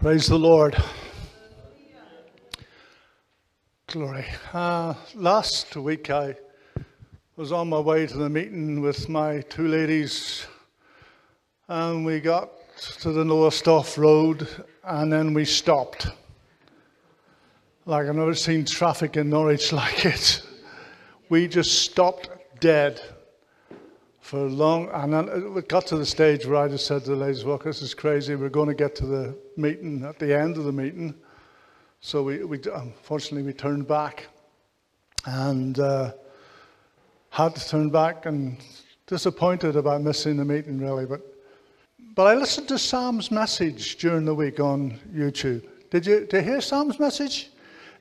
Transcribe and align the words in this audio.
Praise 0.00 0.28
the 0.28 0.38
Lord. 0.38 0.80
Glory. 3.88 4.26
Uh, 4.52 4.94
last 5.16 5.74
week 5.74 6.08
I 6.08 6.36
was 7.34 7.50
on 7.50 7.68
my 7.68 7.80
way 7.80 8.06
to 8.06 8.16
the 8.16 8.28
meeting 8.28 8.80
with 8.80 9.08
my 9.08 9.40
two 9.40 9.66
ladies, 9.66 10.46
and 11.66 12.06
we 12.06 12.20
got 12.20 12.52
to 13.00 13.10
the 13.10 13.24
Lowestoft 13.24 13.98
Road, 13.98 14.46
and 14.84 15.12
then 15.12 15.34
we 15.34 15.44
stopped. 15.44 16.06
Like 17.84 18.06
I've 18.06 18.14
never 18.14 18.36
seen 18.36 18.64
traffic 18.64 19.16
in 19.16 19.28
Norwich 19.28 19.72
like 19.82 20.06
it. 20.06 20.42
We 21.28 21.48
just 21.48 21.82
stopped 21.82 22.30
dead 22.60 23.02
for 24.28 24.46
long, 24.46 24.90
and 24.92 25.14
then 25.14 25.56
it 25.56 25.68
got 25.68 25.86
to 25.86 25.96
the 25.96 26.04
stage 26.04 26.44
where 26.44 26.56
I 26.56 26.68
just 26.68 26.86
said 26.86 27.02
to 27.04 27.10
the 27.12 27.16
ladies, 27.16 27.44
"Look, 27.44 27.64
this 27.64 27.80
is 27.80 27.94
crazy. 27.94 28.34
We're 28.34 28.50
going 28.50 28.68
to 28.68 28.74
get 28.74 28.94
to 28.96 29.06
the 29.06 29.34
meeting 29.56 30.04
at 30.04 30.18
the 30.18 30.38
end 30.38 30.58
of 30.58 30.64
the 30.64 30.72
meeting." 30.72 31.14
So 32.02 32.22
we, 32.22 32.44
we 32.44 32.60
unfortunately 32.74 33.42
we 33.42 33.54
turned 33.54 33.88
back, 33.88 34.28
and 35.24 35.78
uh, 35.78 36.12
had 37.30 37.54
to 37.54 37.68
turn 37.70 37.88
back, 37.88 38.26
and 38.26 38.58
disappointed 39.06 39.76
about 39.76 40.02
missing 40.02 40.36
the 40.36 40.44
meeting 40.44 40.78
really. 40.78 41.06
But 41.06 41.22
but 42.14 42.26
I 42.26 42.34
listened 42.34 42.68
to 42.68 42.78
Sam's 42.78 43.30
message 43.30 43.96
during 43.96 44.26
the 44.26 44.34
week 44.34 44.60
on 44.60 44.98
YouTube. 45.10 45.66
Did 45.90 46.04
you 46.04 46.26
did 46.26 46.44
you 46.44 46.52
hear 46.52 46.60
Sam's 46.60 47.00
message? 47.00 47.48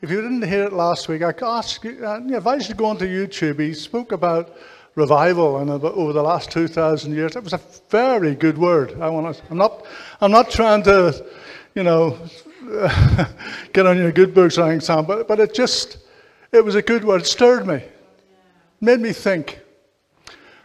If 0.02 0.12
you 0.12 0.22
didn't 0.22 0.46
hear 0.46 0.66
it 0.66 0.74
last 0.74 1.08
week, 1.08 1.22
I 1.22 1.34
ask 1.42 1.86
you, 1.86 2.06
uh, 2.06 2.20
advise 2.36 2.68
you 2.68 2.76
to 2.76 2.78
go 2.78 2.88
onto 2.88 3.08
YouTube. 3.08 3.62
He 3.62 3.74
spoke 3.74 4.12
about 4.12 4.58
revival 4.98 5.60
and 5.60 5.70
over 5.70 6.12
the 6.12 6.24
last 6.24 6.52
2,000 6.52 7.14
years. 7.14 7.36
It 7.36 7.44
was 7.44 7.54
a 7.54 7.62
very 7.90 8.34
good 8.34 8.58
word. 8.58 9.00
I 9.00 9.10
want 9.10 9.36
to, 9.38 9.44
I'm, 9.52 9.58
not, 9.58 9.86
I'm 10.20 10.32
not 10.32 10.50
trying 10.50 10.82
to, 10.84 11.24
you 11.76 11.84
know, 11.84 12.18
get 13.74 13.86
on 13.86 13.98
your 13.98 14.12
good 14.12 14.34
books 14.34 14.58
or 14.58 14.64
anything, 14.64 14.82
Sam, 14.82 15.06
but, 15.06 15.28
but 15.28 15.40
it 15.40 15.54
just, 15.54 16.00
it 16.52 16.66
was 16.66 16.74
a 16.74 16.82
good 16.82 17.06
word. 17.06 17.22
It 17.22 17.28
stirred 17.28 17.68
me, 17.68 17.84
made 18.82 19.00
me 19.00 19.14
think. 19.14 19.60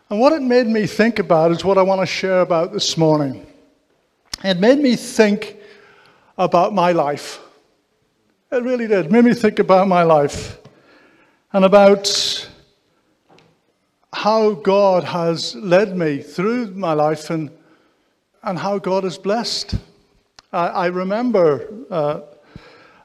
And 0.08 0.18
what 0.18 0.32
it 0.32 0.42
made 0.42 0.66
me 0.66 0.86
think 0.86 1.18
about 1.18 1.52
is 1.52 1.62
what 1.62 1.76
I 1.76 1.82
want 1.82 2.00
to 2.00 2.06
share 2.06 2.40
about 2.40 2.72
this 2.72 2.96
morning. 2.96 3.46
It 4.42 4.58
made 4.58 4.78
me 4.78 4.96
think 4.96 5.58
about 6.38 6.72
my 6.72 6.92
life. 6.92 7.38
It 8.50 8.62
really 8.62 8.86
did. 8.86 9.06
It 9.06 9.12
made 9.12 9.26
me 9.26 9.34
think 9.34 9.58
about 9.58 9.88
my 9.88 10.02
life 10.02 10.58
and 11.52 11.66
about 11.66 12.41
how 14.22 14.52
God 14.52 15.02
has 15.02 15.56
led 15.56 15.96
me 15.96 16.22
through 16.22 16.66
my 16.74 16.92
life 16.92 17.28
and, 17.30 17.50
and 18.44 18.56
how 18.56 18.78
God 18.78 19.02
has 19.02 19.18
blessed. 19.18 19.74
I, 20.52 20.68
I 20.68 20.86
remember 20.86 21.68
uh, 21.90 22.20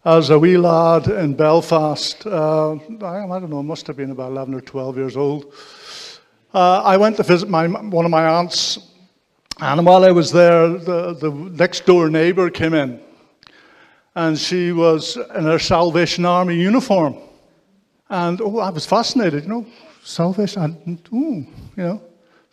as 0.06 0.30
a 0.30 0.38
wee 0.38 0.58
lad 0.58 1.08
in 1.08 1.34
Belfast, 1.34 2.24
uh, 2.28 2.74
I, 3.02 3.26
I, 3.26 3.40
don't 3.40 3.50
know, 3.50 3.64
must 3.64 3.88
have 3.88 3.98
been 3.98 4.12
about 4.12 4.30
11 4.30 4.54
or 4.54 4.62
12 4.62 4.96
years 4.96 5.18
old. 5.18 5.56
Uh, 6.54 6.84
I 6.84 6.98
went 6.98 7.18
to 7.18 7.24
visit 7.24 7.50
my, 7.50 7.66
one 7.66 8.06
of 8.06 8.12
my 8.12 8.28
aunts, 8.28 8.78
and 9.59 9.84
while 9.88 10.06
I 10.06 10.12
was 10.12 10.31
there, 10.31 10.68
the, 10.70 11.16
the 11.16 11.31
next 11.31 11.88
door 11.88 12.12
neighbor 12.12 12.52
came 12.52 12.76
in, 12.76 13.02
and 14.14 14.38
she 14.38 14.72
was 14.72 15.18
in 15.18 15.46
her 15.46 15.58
Salvation 15.58 16.28
Army 16.28 16.62
uniform. 16.62 17.18
And 18.08 18.40
oh, 18.40 18.59
I 18.59 18.70
was 18.70 18.86
fascinated, 18.86 19.46
you 19.46 19.50
know, 19.50 19.66
Salvation, 20.08 20.97
ooh, 21.11 21.45
you 21.75 21.83
know, 21.83 22.02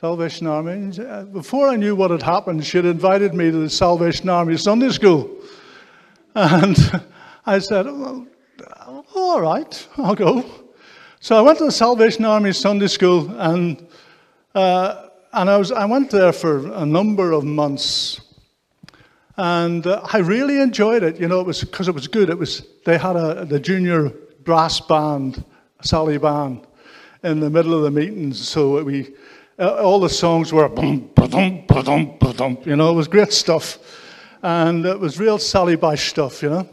Salvation 0.01 0.49
Army. 0.49 0.91
Before 1.33 1.69
I 1.69 1.77
knew 1.77 1.95
what 1.95 2.11
had 2.11 2.21
happened, 2.21 2.67
she 2.67 2.79
had 2.79 2.85
invited 2.85 3.33
me 3.33 3.53
to 3.53 3.59
the 3.59 3.71
Salvation 3.71 4.29
Army 4.29 4.57
Sunday 4.57 4.89
school. 4.91 5.31
And 6.35 6.77
I 7.47 7.61
said, 7.61 7.87
well, 7.87 8.27
all 9.15 9.41
right, 9.41 9.89
I'll 9.97 10.17
go. 10.17 10.45
So 11.21 11.37
I 11.37 11.43
went 11.43 11.59
to 11.59 11.67
the 11.67 11.73
Salvation 11.73 12.25
Army 12.25 12.53
Sunday 12.53 12.89
school, 12.89 13.31
and, 13.39 13.87
uh, 14.57 15.11
and 15.33 15.49
I, 15.49 15.57
was, 15.57 15.71
I 15.71 15.85
went 15.85 16.11
there 16.11 16.33
for 16.33 16.73
a 16.73 16.85
number 16.85 17.31
of 17.31 17.45
months. 17.45 18.21
And 19.37 19.87
uh, 19.87 20.05
I 20.13 20.19
really 20.19 20.61
enjoyed 20.61 21.05
it, 21.05 21.21
you 21.21 21.29
know, 21.29 21.39
it 21.39 21.47
was 21.47 21.61
because 21.61 21.87
it 21.87 21.95
was 21.95 22.09
good. 22.09 22.31
It 22.31 22.39
was, 22.39 22.67
they 22.85 22.99
had 22.99 23.15
a, 23.15 23.45
the 23.45 23.61
junior 23.61 24.09
brass 24.43 24.81
band, 24.81 25.45
Sally 25.83 26.19
band 26.19 26.67
in 27.25 27.41
the 27.41 27.51
middle 27.51 27.75
of 27.75 27.83
the 27.83 27.91
meetings. 27.91 28.47
So 28.47 28.85
we, 28.85 29.15
uh, 29.59 29.83
all 29.83 29.99
the 29.99 30.11
songs 30.11 30.53
were 30.53 30.69
you 32.67 32.77
know, 32.77 32.91
it 32.91 32.95
was 32.95 33.09
great 33.09 33.33
stuff. 33.33 33.79
And 34.43 34.85
it 34.85 35.01
was 35.01 35.19
real 35.19 35.39
Sally 35.39 35.75
Bash 35.75 36.11
stuff, 36.11 36.43
you 36.43 36.51
know. 36.51 36.69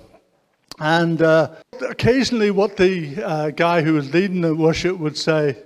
And 0.79 1.21
uh, 1.21 1.55
occasionally, 1.89 2.51
what 2.51 2.75
the 2.75 3.23
uh, 3.23 3.51
guy 3.51 3.81
who 3.81 3.93
was 3.93 4.13
leading 4.13 4.41
the 4.41 4.53
worship 4.53 4.97
would 4.97 5.17
say 5.17 5.57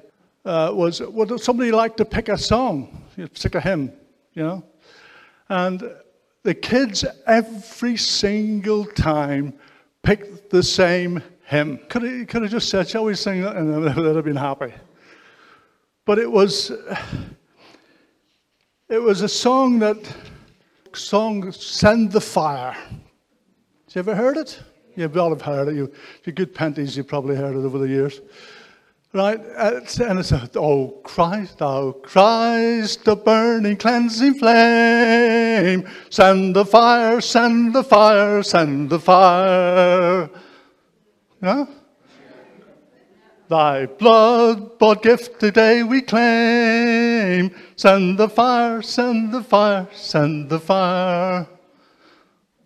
uh, 0.46 0.72
was, 0.73 1.02
Would 1.02 1.40
somebody 1.41 1.72
like 1.72 1.97
to 1.97 2.06
pick 2.06 2.29
a 2.29 2.38
song? 2.38 3.02
Pick 3.16 3.56
a 3.56 3.62
hymn, 3.62 3.91
you 4.34 4.44
know? 4.44 4.63
And 5.50 5.84
the 6.44 6.53
kids, 6.53 7.06
every 7.25 7.97
single 7.97 8.85
time, 8.85 9.53
picked 10.03 10.52
the 10.52 10.62
same 10.62 11.23
hymn. 11.45 11.79
Could 11.89 12.03
he 12.03 12.25
could 12.25 12.41
have 12.41 12.51
just 12.51 12.69
said, 12.69 12.88
Shall 12.88 13.06
we 13.06 13.16
sing 13.16 13.41
that? 13.44 13.56
And 13.56 13.85
they'd 13.85 14.16
have 14.16 14.25
been 14.25 14.35
happy. 14.35 14.73
But 16.06 16.19
it 16.19 16.31
was, 16.31 16.72
it 18.89 19.00
was 19.00 19.22
a 19.22 19.29
song 19.29 19.79
that, 19.79 19.97
song, 20.94 21.51
Send 21.51 22.11
the 22.11 22.22
Fire. 22.22 22.73
Have 22.73 23.95
you 23.95 24.00
ever 24.00 24.16
heard 24.16 24.38
it? 24.38 24.61
You've 24.95 25.17
all 25.17 25.29
have 25.29 25.41
heard 25.41 25.69
it. 25.69 25.75
You, 25.75 25.85
if 25.85 26.28
you're 26.28 26.34
good 26.34 26.53
penties, 26.53 26.95
you've 26.95 27.07
probably 27.07 27.35
heard 27.35 27.55
it 27.55 27.66
over 27.66 27.79
the 27.79 27.88
years. 27.88 28.22
Right? 29.13 29.39
And 29.39 30.19
it's, 30.19 30.31
oh 30.55 31.00
Christ, 31.03 31.61
oh 31.61 31.94
Christ, 31.94 33.05
the 33.05 33.16
burning, 33.16 33.78
cleansing 33.78 34.35
flame. 34.35 35.88
Send 36.09 36.55
the 36.55 36.66
fire, 36.66 37.22
send 37.22 37.73
the 37.73 37.84
fire, 37.84 38.44
send 38.44 38.89
the 38.89 39.00
fire. 39.00 40.29
Thy 43.47 43.85
blood 43.85 44.79
bought 44.79 45.03
gift 45.03 45.40
today 45.40 45.84
we 45.84 46.01
claim. 46.01 47.53
Send 47.75 48.18
the 48.18 48.28
fire, 48.28 48.81
send 48.81 49.31
the 49.31 49.44
fire, 49.44 49.88
send 49.94 50.50
the 50.50 50.59
fire. 50.59 51.47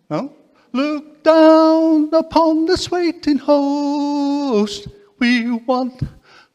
No? 0.08 0.32
Look 0.72 1.22
down 1.22 2.10
upon 2.12 2.66
this 2.66 2.90
waiting 2.90 3.38
host. 3.38 4.88
We 5.18 5.50
want 5.50 6.02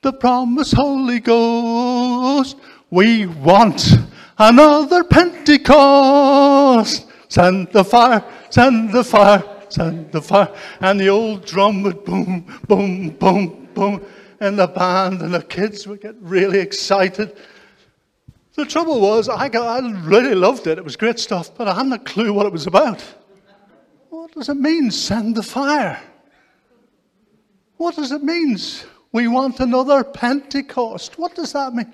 the 0.02 0.14
promised 0.14 0.74
Holy 0.74 1.20
Ghost. 1.20 2.58
We 2.90 3.28
want 3.28 3.96
another 4.38 5.03
Pentecost. 5.03 7.08
Send 7.28 7.72
the 7.72 7.84
fire, 7.84 8.24
send 8.50 8.92
the 8.92 9.03
fire, 9.03 9.44
and 9.78 10.12
the 10.12 10.22
fire, 10.22 10.53
and 10.80 11.00
the 11.00 11.09
old 11.09 11.46
drum 11.46 11.84
would 11.84 12.03
boom, 12.06 12.46
boom, 12.68 13.09
boom, 13.09 13.68
boom, 13.74 14.06
and 14.40 14.58
the 14.59 14.68
band 14.68 15.22
and 15.22 15.34
the 15.34 15.42
kids 15.42 15.88
would 15.88 16.02
get 16.02 16.16
really 16.22 16.59
excited. 16.59 17.36
The 18.56 18.66
trouble 18.66 19.02
was, 19.02 19.28
I, 19.28 19.50
got, 19.50 19.84
I 19.84 20.00
really 20.06 20.36
loved 20.36 20.68
it. 20.68 20.78
It 20.78 20.84
was 20.84 20.96
great 20.96 21.20
stuff, 21.20 21.56
but 21.56 21.68
I 21.68 21.76
hadn't 21.76 21.94
a 21.94 22.00
clue 22.00 22.31
what 22.31 22.46
it 22.46 22.52
was 22.52 22.68
about. 22.68 23.03
What 24.09 24.31
does 24.31 24.48
it 24.48 24.58
mean, 24.58 24.92
send 24.92 25.36
the 25.36 25.44
fire? 25.44 26.02
What 27.78 27.96
does 27.96 28.12
it 28.12 28.24
mean? 28.24 28.58
We 29.12 29.28
want 29.28 29.59
another 29.59 30.03
Pentecost. 30.03 31.20
What 31.20 31.36
does 31.36 31.52
that 31.53 31.74
mean? 31.74 31.94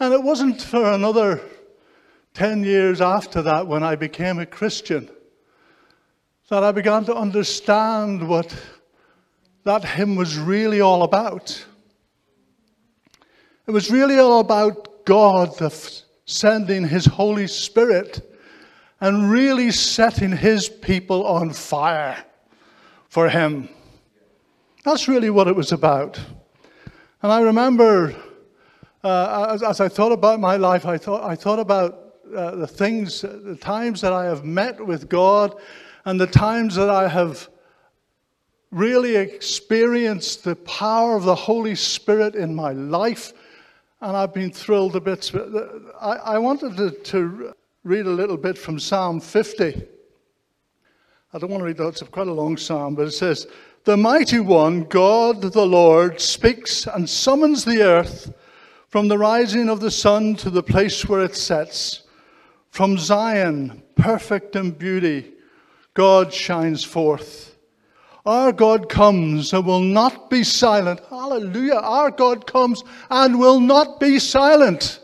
And 0.00 0.12
it 0.12 0.22
wasn't 0.22 0.60
for 0.60 0.92
another 0.92 1.40
10 2.34 2.64
years 2.64 3.00
after 3.00 3.42
that 3.42 3.66
when 3.66 3.82
I 3.82 3.96
became 3.96 4.38
a 4.38 4.46
Christian 4.46 5.10
that 6.50 6.64
I 6.64 6.72
began 6.72 7.04
to 7.04 7.14
understand 7.14 8.28
what 8.28 8.54
that 9.62 9.84
hymn 9.84 10.16
was 10.16 10.36
really 10.36 10.80
all 10.80 11.04
about. 11.04 11.64
It 13.68 13.70
was 13.70 13.88
really 13.88 14.18
all 14.18 14.40
about 14.40 15.04
God 15.04 15.54
sending 16.24 16.88
His 16.88 17.06
Holy 17.06 17.46
Spirit 17.46 18.36
and 19.00 19.30
really 19.30 19.70
setting 19.70 20.36
His 20.36 20.68
people 20.68 21.24
on 21.24 21.52
fire 21.52 22.24
for 23.08 23.28
Him. 23.28 23.68
That's 24.84 25.06
really 25.06 25.30
what 25.30 25.46
it 25.46 25.54
was 25.54 25.70
about. 25.70 26.18
And 27.22 27.30
I 27.30 27.42
remember, 27.42 28.12
uh, 29.04 29.50
as, 29.50 29.62
as, 29.62 29.80
I 29.80 29.88
thought 29.88 30.10
about 30.10 30.40
my 30.40 30.56
life, 30.56 30.84
I 30.84 30.98
thought, 30.98 31.22
I 31.22 31.36
thought 31.36 31.60
about 31.60 32.16
uh, 32.34 32.56
the 32.56 32.66
things, 32.66 33.20
the 33.20 33.56
times 33.60 34.00
that 34.00 34.12
I 34.12 34.24
have 34.24 34.44
met 34.44 34.84
with 34.84 35.08
God 35.08 35.54
and 36.04 36.20
the 36.20 36.26
times 36.26 36.74
that 36.76 36.90
I 36.90 37.08
have 37.08 37.48
really 38.70 39.16
experienced 39.16 40.44
the 40.44 40.56
power 40.56 41.16
of 41.16 41.24
the 41.24 41.34
Holy 41.34 41.74
Spirit 41.74 42.34
in 42.34 42.54
my 42.54 42.72
life, 42.72 43.32
and 44.00 44.16
I've 44.16 44.32
been 44.32 44.52
thrilled 44.52 44.96
a 44.96 45.00
bit. 45.00 45.30
I, 46.00 46.12
I 46.12 46.38
wanted 46.38 46.76
to, 46.76 46.90
to 46.90 47.54
read 47.84 48.06
a 48.06 48.10
little 48.10 48.36
bit 48.36 48.56
from 48.56 48.78
Psalm 48.78 49.20
50. 49.20 49.82
I 51.32 51.38
don't 51.38 51.50
want 51.50 51.60
to 51.60 51.66
read 51.66 51.76
that, 51.76 51.88
it's 51.88 52.02
quite 52.02 52.28
a 52.28 52.32
long 52.32 52.56
psalm, 52.56 52.94
but 52.94 53.06
it 53.06 53.12
says, 53.12 53.46
The 53.84 53.96
mighty 53.96 54.40
one, 54.40 54.84
God 54.84 55.42
the 55.42 55.66
Lord, 55.66 56.20
speaks 56.20 56.86
and 56.86 57.08
summons 57.08 57.64
the 57.64 57.82
earth 57.82 58.32
from 58.88 59.06
the 59.06 59.18
rising 59.18 59.68
of 59.68 59.80
the 59.80 59.90
sun 59.90 60.34
to 60.36 60.50
the 60.50 60.62
place 60.62 61.06
where 61.06 61.22
it 61.22 61.36
sets. 61.36 62.02
From 62.70 62.98
Zion, 62.98 63.82
perfect 63.94 64.56
in 64.56 64.72
beauty, 64.72 65.34
God 65.94 66.32
shines 66.32 66.84
forth. 66.84 67.56
Our 68.26 68.52
God 68.52 68.88
comes 68.88 69.52
and 69.52 69.66
will 69.66 69.80
not 69.80 70.30
be 70.30 70.44
silent. 70.44 71.00
Hallelujah. 71.08 71.74
Our 71.74 72.10
God 72.10 72.46
comes 72.46 72.82
and 73.10 73.38
will 73.38 73.60
not 73.60 73.98
be 73.98 74.18
silent. 74.18 75.00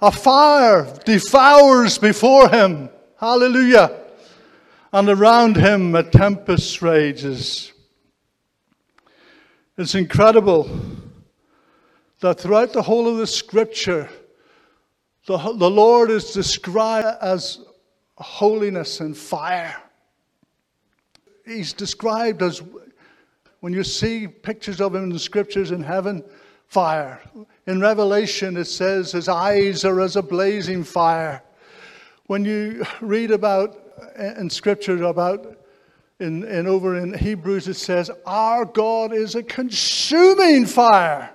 A 0.00 0.10
fire 0.10 0.92
devours 1.04 1.98
before 1.98 2.48
him. 2.48 2.88
Hallelujah 3.18 4.06
and 4.96 5.10
around 5.10 5.56
him 5.56 5.94
a 5.94 6.02
tempest 6.02 6.80
rages. 6.80 7.70
It's 9.76 9.94
incredible 9.94 10.70
that 12.20 12.40
throughout 12.40 12.72
the 12.72 12.80
whole 12.80 13.06
of 13.06 13.18
the 13.18 13.26
scripture, 13.26 14.08
the, 15.26 15.36
the 15.36 15.70
Lord 15.70 16.10
is 16.10 16.32
described 16.32 17.18
as 17.20 17.60
holiness 18.22 19.00
and 19.00 19.16
fire. 19.16 19.76
He's 21.44 21.72
described 21.72 22.42
as, 22.42 22.62
when 23.60 23.72
you 23.72 23.84
see 23.84 24.26
pictures 24.26 24.80
of 24.80 24.94
him 24.94 25.04
in 25.04 25.10
the 25.10 25.18
scriptures 25.18 25.70
in 25.70 25.82
heaven, 25.82 26.24
fire. 26.66 27.20
In 27.66 27.80
Revelation, 27.80 28.56
it 28.56 28.66
says 28.66 29.12
his 29.12 29.28
eyes 29.28 29.84
are 29.84 30.00
as 30.00 30.16
a 30.16 30.22
blazing 30.22 30.82
fire. 30.82 31.42
When 32.26 32.44
you 32.44 32.84
read 33.00 33.30
about 33.30 33.78
in 34.18 34.50
scripture 34.50 35.04
about 35.04 35.56
in, 36.18 36.44
in 36.44 36.66
over 36.66 36.96
in 36.96 37.12
Hebrews 37.12 37.68
it 37.68 37.74
says, 37.74 38.10
Our 38.24 38.64
God 38.64 39.12
is 39.12 39.34
a 39.34 39.42
consuming 39.42 40.66
fire. 40.66 41.30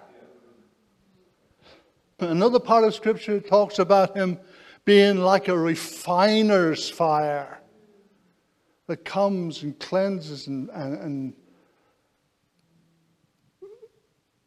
Another 2.19 2.59
part 2.59 2.83
of 2.83 2.93
scripture 2.93 3.39
talks 3.39 3.79
about 3.79 4.15
him 4.15 4.39
being 4.85 5.17
like 5.17 5.47
a 5.47 5.57
refiner's 5.57 6.89
fire 6.89 7.59
that 8.87 9.05
comes 9.05 9.63
and 9.63 9.79
cleanses 9.79 10.47
and, 10.47 10.69
and, 10.71 10.97
and 11.01 11.33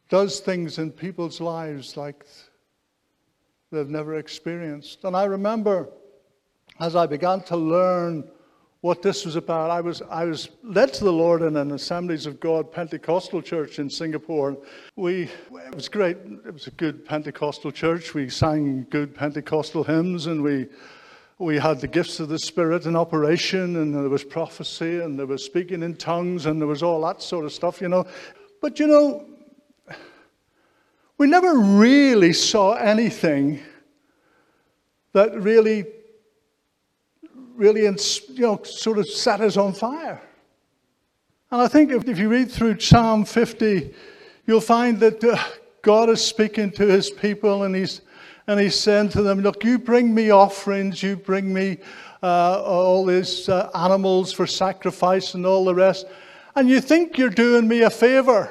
does 0.08 0.40
things 0.40 0.78
in 0.78 0.90
people's 0.90 1.40
lives 1.40 1.96
like 1.96 2.26
they've 3.70 3.88
never 3.88 4.16
experienced. 4.16 5.04
And 5.04 5.16
I 5.16 5.24
remember 5.24 5.88
as 6.80 6.96
I 6.96 7.06
began 7.06 7.40
to 7.42 7.56
learn 7.56 8.28
what 8.84 9.00
this 9.00 9.24
was 9.24 9.34
about, 9.34 9.70
I 9.70 9.80
was, 9.80 10.02
I 10.10 10.26
was 10.26 10.50
led 10.62 10.92
to 10.92 11.04
the 11.04 11.12
Lord 11.12 11.40
in 11.40 11.56
an 11.56 11.70
Assemblies 11.70 12.26
of 12.26 12.38
God 12.38 12.70
Pentecostal 12.70 13.40
church 13.40 13.78
in 13.78 13.88
Singapore. 13.88 14.58
We, 14.94 15.22
it 15.22 15.74
was 15.74 15.88
great. 15.88 16.18
It 16.46 16.52
was 16.52 16.66
a 16.66 16.70
good 16.72 17.02
Pentecostal 17.02 17.72
church. 17.72 18.12
We 18.12 18.28
sang 18.28 18.86
good 18.90 19.14
Pentecostal 19.14 19.84
hymns 19.84 20.26
and 20.26 20.42
we, 20.42 20.66
we 21.38 21.56
had 21.56 21.80
the 21.80 21.88
gifts 21.88 22.20
of 22.20 22.28
the 22.28 22.38
Spirit 22.38 22.84
in 22.84 22.94
operation 22.94 23.76
and 23.76 23.94
there 23.94 24.06
was 24.10 24.22
prophecy 24.22 25.00
and 25.00 25.18
there 25.18 25.24
was 25.24 25.42
speaking 25.42 25.82
in 25.82 25.96
tongues 25.96 26.44
and 26.44 26.60
there 26.60 26.68
was 26.68 26.82
all 26.82 27.00
that 27.06 27.22
sort 27.22 27.46
of 27.46 27.54
stuff, 27.54 27.80
you 27.80 27.88
know. 27.88 28.06
But, 28.60 28.78
you 28.78 28.86
know, 28.86 29.24
we 31.16 31.26
never 31.26 31.54
really 31.54 32.34
saw 32.34 32.74
anything 32.74 33.62
that 35.14 35.40
really 35.40 35.86
really, 37.54 37.82
you 37.82 37.96
know, 38.38 38.60
sort 38.64 38.98
of 38.98 39.08
set 39.08 39.40
us 39.40 39.56
on 39.56 39.72
fire. 39.72 40.20
And 41.50 41.62
I 41.62 41.68
think 41.68 41.92
if, 41.92 42.08
if 42.08 42.18
you 42.18 42.28
read 42.28 42.50
through 42.50 42.80
Psalm 42.80 43.24
50, 43.24 43.94
you'll 44.46 44.60
find 44.60 44.98
that 45.00 45.22
uh, 45.22 45.38
God 45.82 46.10
is 46.10 46.24
speaking 46.24 46.70
to 46.72 46.86
his 46.86 47.10
people 47.10 47.62
and 47.62 47.74
he's, 47.74 48.00
and 48.46 48.58
he's 48.58 48.74
saying 48.74 49.10
to 49.10 49.22
them, 49.22 49.40
Look, 49.40 49.64
you 49.64 49.78
bring 49.78 50.14
me 50.14 50.30
offerings, 50.30 51.02
you 51.02 51.16
bring 51.16 51.52
me 51.52 51.78
uh, 52.22 52.62
all 52.62 53.04
these 53.04 53.48
uh, 53.48 53.70
animals 53.74 54.32
for 54.32 54.46
sacrifice 54.46 55.34
and 55.34 55.46
all 55.46 55.64
the 55.64 55.74
rest, 55.74 56.06
and 56.56 56.68
you 56.68 56.80
think 56.80 57.18
you're 57.18 57.30
doing 57.30 57.68
me 57.68 57.82
a 57.82 57.90
favor. 57.90 58.50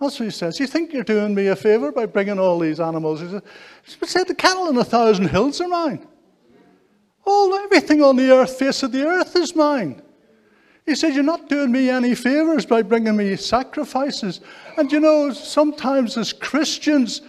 That's 0.00 0.18
what 0.20 0.26
he 0.26 0.30
says. 0.30 0.60
You 0.60 0.66
think 0.66 0.92
you're 0.92 1.04
doing 1.04 1.34
me 1.34 1.46
a 1.46 1.56
favor 1.56 1.90
by 1.90 2.04
bringing 2.04 2.38
all 2.38 2.58
these 2.58 2.80
animals? 2.80 3.20
He 3.20 4.06
said, 4.06 4.28
The 4.28 4.34
cattle 4.34 4.64
on 4.64 4.76
a 4.76 4.84
thousand 4.84 5.28
hills 5.28 5.60
are 5.60 5.68
mine. 5.68 6.06
All, 7.26 7.54
everything 7.54 8.02
on 8.02 8.16
the 8.16 8.30
earth, 8.30 8.56
face 8.56 8.82
of 8.84 8.92
the 8.92 9.04
earth 9.04 9.34
is 9.34 9.56
mine. 9.56 10.00
He 10.86 10.94
said, 10.94 11.14
You're 11.14 11.24
not 11.24 11.48
doing 11.48 11.72
me 11.72 11.90
any 11.90 12.14
favors 12.14 12.64
by 12.64 12.82
bringing 12.82 13.16
me 13.16 13.34
sacrifices. 13.34 14.40
And 14.78 14.90
you 14.92 15.00
know, 15.00 15.32
sometimes 15.32 16.16
as 16.16 16.32
Christians, 16.32 17.22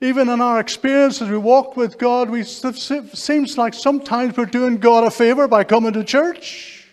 even 0.00 0.28
in 0.28 0.40
our 0.40 0.60
experience 0.60 1.20
as 1.20 1.28
we 1.28 1.36
walk 1.36 1.76
with 1.76 1.98
God, 1.98 2.30
we, 2.30 2.42
it 2.42 3.16
seems 3.16 3.58
like 3.58 3.74
sometimes 3.74 4.36
we're 4.36 4.46
doing 4.46 4.78
God 4.78 5.02
a 5.02 5.10
favor 5.10 5.48
by 5.48 5.64
coming 5.64 5.92
to 5.94 6.04
church. 6.04 6.86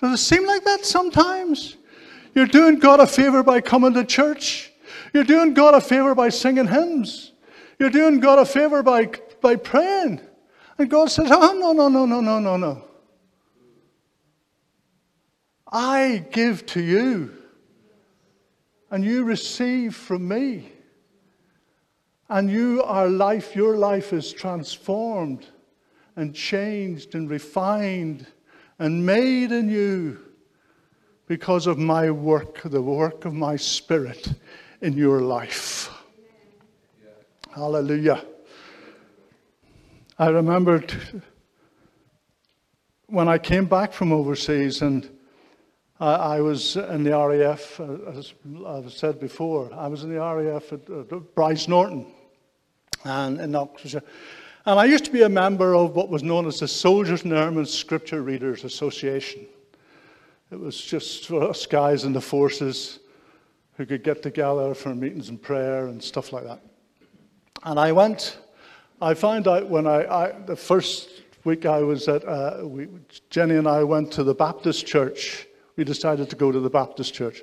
Does 0.00 0.20
it 0.20 0.22
seem 0.22 0.46
like 0.46 0.64
that 0.64 0.86
sometimes? 0.86 1.76
You're 2.34 2.46
doing 2.46 2.78
God 2.78 3.00
a 3.00 3.06
favor 3.06 3.42
by 3.42 3.60
coming 3.60 3.92
to 3.94 4.04
church. 4.04 4.72
You're 5.12 5.24
doing 5.24 5.52
God 5.52 5.74
a 5.74 5.80
favor 5.80 6.14
by 6.14 6.30
singing 6.30 6.66
hymns. 6.66 7.32
You're 7.78 7.90
doing 7.90 8.20
God 8.20 8.38
a 8.38 8.46
favor 8.46 8.82
by 8.82 9.06
by 9.44 9.56
praying. 9.56 10.22
And 10.78 10.90
God 10.90 11.10
says, 11.10 11.28
Oh, 11.30 11.52
no, 11.52 11.72
no, 11.72 11.88
no, 11.88 12.06
no, 12.06 12.20
no, 12.20 12.38
no, 12.40 12.56
no. 12.56 12.84
I 15.70 16.24
give 16.32 16.64
to 16.66 16.80
you, 16.80 17.30
and 18.90 19.04
you 19.04 19.24
receive 19.24 19.94
from 19.94 20.26
me. 20.26 20.72
And 22.30 22.50
you 22.50 22.82
are 22.84 23.06
life, 23.06 23.54
your 23.54 23.76
life 23.76 24.14
is 24.14 24.32
transformed 24.32 25.46
and 26.16 26.34
changed 26.34 27.14
and 27.14 27.28
refined 27.28 28.26
and 28.78 29.04
made 29.04 29.52
anew 29.52 30.16
because 31.26 31.66
of 31.66 31.76
my 31.76 32.10
work, 32.10 32.62
the 32.64 32.80
work 32.80 33.26
of 33.26 33.34
my 33.34 33.56
spirit 33.56 34.32
in 34.80 34.94
your 34.94 35.20
life. 35.20 35.90
Hallelujah. 37.54 38.24
I 40.16 40.28
remembered 40.28 40.94
when 43.06 43.26
I 43.26 43.36
came 43.36 43.64
back 43.64 43.92
from 43.92 44.12
overseas 44.12 44.80
and 44.80 45.10
I, 45.98 46.14
I 46.14 46.40
was 46.40 46.76
in 46.76 47.02
the 47.02 47.10
RAF, 47.10 47.80
uh, 47.80 47.94
as 48.16 48.32
I've 48.64 48.92
said 48.92 49.18
before, 49.18 49.74
I 49.74 49.88
was 49.88 50.04
in 50.04 50.10
the 50.10 50.20
RAF 50.20 50.72
at, 50.72 50.88
at 50.88 51.08
Brize 51.34 51.66
Norton 51.66 52.06
and 53.02 53.40
in 53.40 53.56
Oxfordshire. 53.56 54.04
And 54.66 54.78
I 54.78 54.84
used 54.84 55.04
to 55.06 55.10
be 55.10 55.22
a 55.22 55.28
member 55.28 55.74
of 55.74 55.96
what 55.96 56.08
was 56.08 56.22
known 56.22 56.46
as 56.46 56.60
the 56.60 56.68
Soldiers 56.68 57.24
and 57.24 57.32
Airmen 57.32 57.66
Scripture 57.66 58.22
Readers 58.22 58.62
Association. 58.62 59.44
It 60.52 60.60
was 60.60 60.80
just 60.80 61.26
for 61.26 61.50
us 61.50 61.66
guys 61.66 62.04
in 62.04 62.12
the 62.12 62.20
forces 62.20 63.00
who 63.76 63.84
could 63.84 64.04
get 64.04 64.22
together 64.22 64.74
for 64.74 64.94
meetings 64.94 65.28
and 65.28 65.42
prayer 65.42 65.88
and 65.88 66.00
stuff 66.00 66.32
like 66.32 66.44
that. 66.44 66.60
And 67.64 67.80
I 67.80 67.90
went 67.90 68.38
I 69.00 69.14
found 69.14 69.48
out 69.48 69.68
when 69.68 69.86
I, 69.86 70.04
I 70.06 70.32
the 70.46 70.56
first 70.56 71.08
week 71.44 71.66
I 71.66 71.80
was 71.80 72.08
at, 72.08 72.26
uh, 72.26 72.60
we, 72.62 72.88
Jenny 73.28 73.56
and 73.56 73.66
I 73.66 73.82
went 73.82 74.12
to 74.12 74.24
the 74.24 74.34
Baptist 74.34 74.86
church. 74.86 75.46
We 75.76 75.84
decided 75.84 76.30
to 76.30 76.36
go 76.36 76.52
to 76.52 76.60
the 76.60 76.70
Baptist 76.70 77.12
church. 77.12 77.42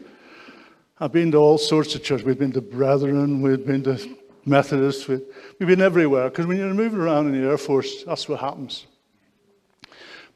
I've 1.00 1.12
been 1.12 1.32
to 1.32 1.38
all 1.38 1.58
sorts 1.58 1.94
of 1.96 2.04
churches. 2.04 2.26
We've 2.26 2.40
been 2.40 2.54
to 2.54 2.62
Brethren, 2.62 3.42
we've 3.42 3.66
been 3.66 3.84
to 3.84 4.18
Methodists, 4.46 5.08
we've, 5.08 5.22
we've 5.60 5.68
been 5.68 5.82
everywhere 5.82 6.30
because 6.30 6.48
when 6.48 6.58
you're 6.58 6.74
moving 6.74 7.00
around 7.00 7.28
in 7.28 7.42
the 7.42 7.48
Air 7.48 7.58
Force, 7.58 8.04
that's 8.06 8.30
what 8.30 8.40
happens. 8.40 8.88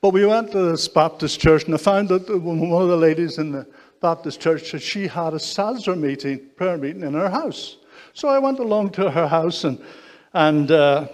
But 0.02 0.10
we 0.10 0.26
went 0.26 0.52
to 0.52 0.72
this 0.72 0.88
Baptist 0.88 1.40
church, 1.40 1.64
and 1.64 1.74
I 1.74 1.78
found 1.78 2.10
that 2.10 2.30
one 2.30 2.60
of 2.60 2.90
the 2.90 2.98
ladies 2.98 3.38
in 3.38 3.52
the 3.52 3.66
Baptist 4.02 4.40
church 4.40 4.70
said 4.70 4.82
she 4.82 5.08
had 5.08 5.34
a 5.34 5.38
SASRA 5.38 5.98
meeting, 5.98 6.50
prayer 6.56 6.78
meeting 6.78 7.02
in 7.02 7.14
her 7.14 7.30
house. 7.30 7.78
So 8.14 8.28
I 8.28 8.38
went 8.38 8.60
along 8.60 8.92
to 8.92 9.10
her 9.10 9.28
house 9.28 9.64
and 9.64 9.82
and 10.36 10.70
uh, 10.70 11.08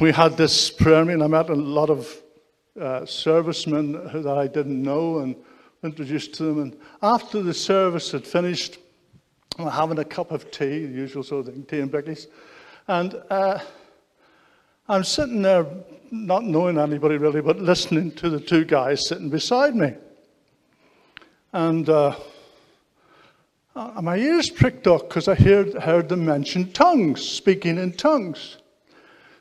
we 0.00 0.12
had 0.12 0.36
this 0.36 0.70
prayer 0.70 1.04
meeting. 1.04 1.22
I 1.22 1.26
met 1.26 1.50
a 1.50 1.54
lot 1.54 1.90
of 1.90 2.08
uh, 2.80 3.04
servicemen 3.04 4.22
that 4.22 4.38
I 4.38 4.46
didn't 4.46 4.80
know 4.80 5.18
and 5.18 5.34
introduced 5.82 6.34
to 6.34 6.44
them. 6.44 6.60
And 6.60 6.76
after 7.02 7.42
the 7.42 7.52
service 7.52 8.12
had 8.12 8.24
finished, 8.24 8.78
we 9.58 9.64
were 9.64 9.72
having 9.72 9.98
a 9.98 10.04
cup 10.04 10.30
of 10.30 10.52
tea, 10.52 10.86
the 10.86 10.92
usual 10.92 11.24
sort 11.24 11.48
of 11.48 11.54
thing, 11.54 11.64
tea 11.64 11.80
and 11.80 11.90
bickies. 11.90 12.28
And 12.86 13.20
uh, 13.28 13.58
I'm 14.88 15.02
sitting 15.02 15.42
there, 15.42 15.66
not 16.12 16.44
knowing 16.44 16.78
anybody 16.78 17.16
really, 17.16 17.40
but 17.40 17.58
listening 17.58 18.12
to 18.12 18.30
the 18.30 18.38
two 18.38 18.64
guys 18.64 19.08
sitting 19.08 19.30
beside 19.30 19.74
me. 19.74 19.94
And 21.52 21.88
uh, 21.88 22.14
uh, 23.76 24.00
my 24.00 24.16
ears 24.16 24.50
pricked 24.50 24.86
up 24.86 25.08
because 25.08 25.26
I 25.26 25.34
heard, 25.34 25.74
heard 25.74 26.08
them 26.08 26.24
mention 26.24 26.72
tongues, 26.72 27.22
speaking 27.22 27.78
in 27.78 27.92
tongues. 27.92 28.58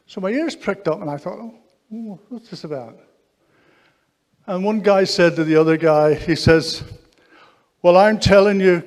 So 0.08 0.22
my 0.22 0.30
ears 0.30 0.56
pricked 0.56 0.88
up, 0.88 1.02
and 1.02 1.10
I 1.10 1.18
thought, 1.18 1.40
oh, 1.40 2.20
what's 2.30 2.50
this 2.50 2.64
about? 2.64 3.00
And 4.46 4.64
one 4.64 4.82
guy 4.82 5.06
said 5.06 5.36
to 5.36 5.44
the 5.44 5.56
other 5.56 5.78
guy, 5.78 6.16
he 6.16 6.36
says, 6.36 6.84
Well, 7.82 7.96
I'm 7.96 8.20
telling 8.20 8.60
you, 8.60 8.84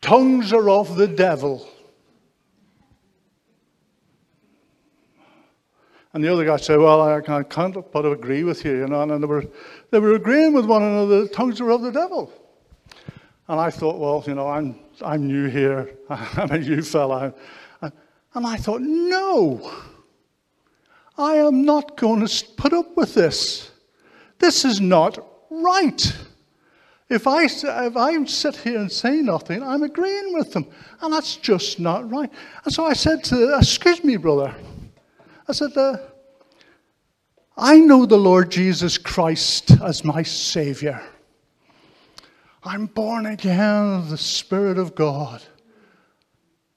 tongues 0.00 0.52
are 0.52 0.70
of 0.70 0.96
the 0.96 1.06
devil. 1.06 1.68
And 6.12 6.24
the 6.24 6.32
other 6.32 6.44
guy 6.44 6.56
said, 6.56 6.78
Well, 6.78 7.02
I 7.02 7.20
can't 7.42 7.92
but 7.92 8.06
agree 8.06 8.42
with 8.42 8.64
you, 8.64 8.78
you 8.78 8.86
know. 8.86 9.02
And 9.02 9.22
they 9.22 9.26
were, 9.26 9.44
they 9.90 9.98
were 9.98 10.14
agreeing 10.14 10.54
with 10.54 10.64
one 10.64 10.82
another, 10.82 11.28
tongues 11.28 11.60
are 11.60 11.70
of 11.70 11.82
the 11.82 11.92
devil. 11.92 12.32
And 13.50 13.58
I 13.58 13.68
thought, 13.68 13.98
Well, 13.98 14.22
you 14.28 14.36
know, 14.36 14.46
I'm, 14.46 14.78
I'm 15.02 15.26
new 15.26 15.46
here. 15.48 15.90
I'm 16.08 16.52
a 16.52 16.58
new 16.58 16.82
fellow. 16.82 17.34
And 17.82 18.46
I 18.46 18.56
thought, 18.56 18.80
No, 18.80 19.72
I 21.18 21.34
am 21.34 21.64
not 21.64 21.96
going 21.96 22.24
to 22.24 22.46
put 22.56 22.72
up 22.72 22.96
with 22.96 23.14
this. 23.14 23.72
This 24.38 24.64
is 24.64 24.80
not 24.80 25.18
right. 25.50 26.16
If 27.08 27.26
I, 27.26 27.46
if 27.46 27.96
I 27.96 28.24
sit 28.24 28.54
here 28.54 28.78
and 28.78 28.90
say 28.90 29.16
nothing, 29.16 29.64
I'm 29.64 29.82
agreeing 29.82 30.32
with 30.32 30.52
them. 30.52 30.68
And 31.00 31.12
that's 31.12 31.34
just 31.34 31.80
not 31.80 32.08
right. 32.08 32.30
And 32.64 32.72
so 32.72 32.86
I 32.86 32.92
said 32.92 33.24
to, 33.24 33.58
excuse 33.58 34.04
me, 34.04 34.16
brother. 34.16 34.54
I 35.48 35.52
said, 35.52 35.76
uh, 35.76 35.96
I 37.56 37.80
know 37.80 38.06
the 38.06 38.16
Lord 38.16 38.52
Jesus 38.52 38.96
Christ 38.96 39.72
as 39.82 40.04
my 40.04 40.22
Savior. 40.22 41.02
I'm 42.62 42.86
born 42.86 43.26
again 43.26 43.94
of 43.94 44.10
the 44.10 44.18
Spirit 44.18 44.76
of 44.76 44.94
God. 44.94 45.42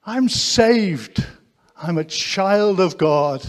I'm 0.06 0.30
saved. 0.30 1.26
I'm 1.76 1.98
a 1.98 2.06
child 2.06 2.80
of 2.80 2.98
God. 2.98 3.44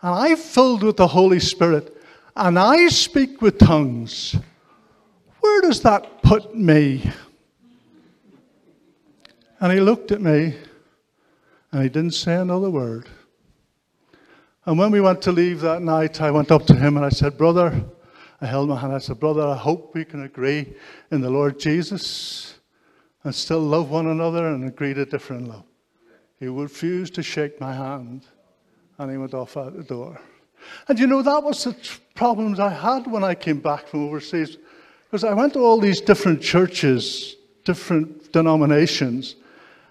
And 0.00 0.14
I'm 0.14 0.36
filled 0.36 0.82
with 0.82 0.96
the 0.96 1.06
Holy 1.06 1.40
Spirit. 1.40 1.96
And 2.34 2.58
I 2.58 2.88
speak 2.88 3.42
with 3.42 3.58
tongues. 3.58 4.36
Where 5.40 5.60
does 5.60 5.82
that 5.82 6.22
put 6.22 6.56
me? 6.56 7.10
And 9.60 9.72
he 9.72 9.80
looked 9.80 10.12
at 10.12 10.20
me 10.20 10.56
and 11.70 11.82
he 11.82 11.88
didn't 11.88 12.12
say 12.12 12.36
another 12.36 12.70
word. 12.70 13.08
And 14.64 14.78
when 14.78 14.90
we 14.90 15.00
went 15.00 15.20
to 15.22 15.32
leave 15.32 15.60
that 15.60 15.82
night, 15.82 16.20
I 16.20 16.30
went 16.30 16.50
up 16.50 16.66
to 16.66 16.74
him 16.74 16.96
and 16.96 17.04
I 17.04 17.10
said, 17.10 17.36
Brother, 17.36 17.84
I 18.42 18.46
held 18.46 18.68
my 18.68 18.76
hand. 18.76 18.92
I 18.92 18.98
said, 18.98 19.20
Brother, 19.20 19.46
I 19.46 19.56
hope 19.56 19.94
we 19.94 20.04
can 20.04 20.24
agree 20.24 20.74
in 21.12 21.20
the 21.20 21.30
Lord 21.30 21.60
Jesus 21.60 22.58
and 23.22 23.32
still 23.32 23.60
love 23.60 23.88
one 23.88 24.08
another 24.08 24.48
and 24.48 24.64
agree 24.64 24.92
to 24.94 25.04
different 25.04 25.46
love. 25.46 25.62
He 26.40 26.48
refused 26.48 27.14
to 27.14 27.22
shake 27.22 27.60
my 27.60 27.72
hand 27.72 28.26
and 28.98 29.12
he 29.12 29.16
went 29.16 29.32
off 29.32 29.56
out 29.56 29.76
the 29.76 29.84
door. 29.84 30.20
And 30.88 30.98
you 30.98 31.06
know, 31.06 31.22
that 31.22 31.44
was 31.44 31.62
the 31.62 31.76
problems 32.16 32.58
I 32.58 32.70
had 32.70 33.06
when 33.06 33.22
I 33.22 33.36
came 33.36 33.60
back 33.60 33.86
from 33.86 34.08
overseas. 34.08 34.58
Because 35.04 35.22
I 35.22 35.34
went 35.34 35.52
to 35.52 35.60
all 35.60 35.78
these 35.78 36.00
different 36.00 36.42
churches, 36.42 37.36
different 37.64 38.32
denominations, 38.32 39.36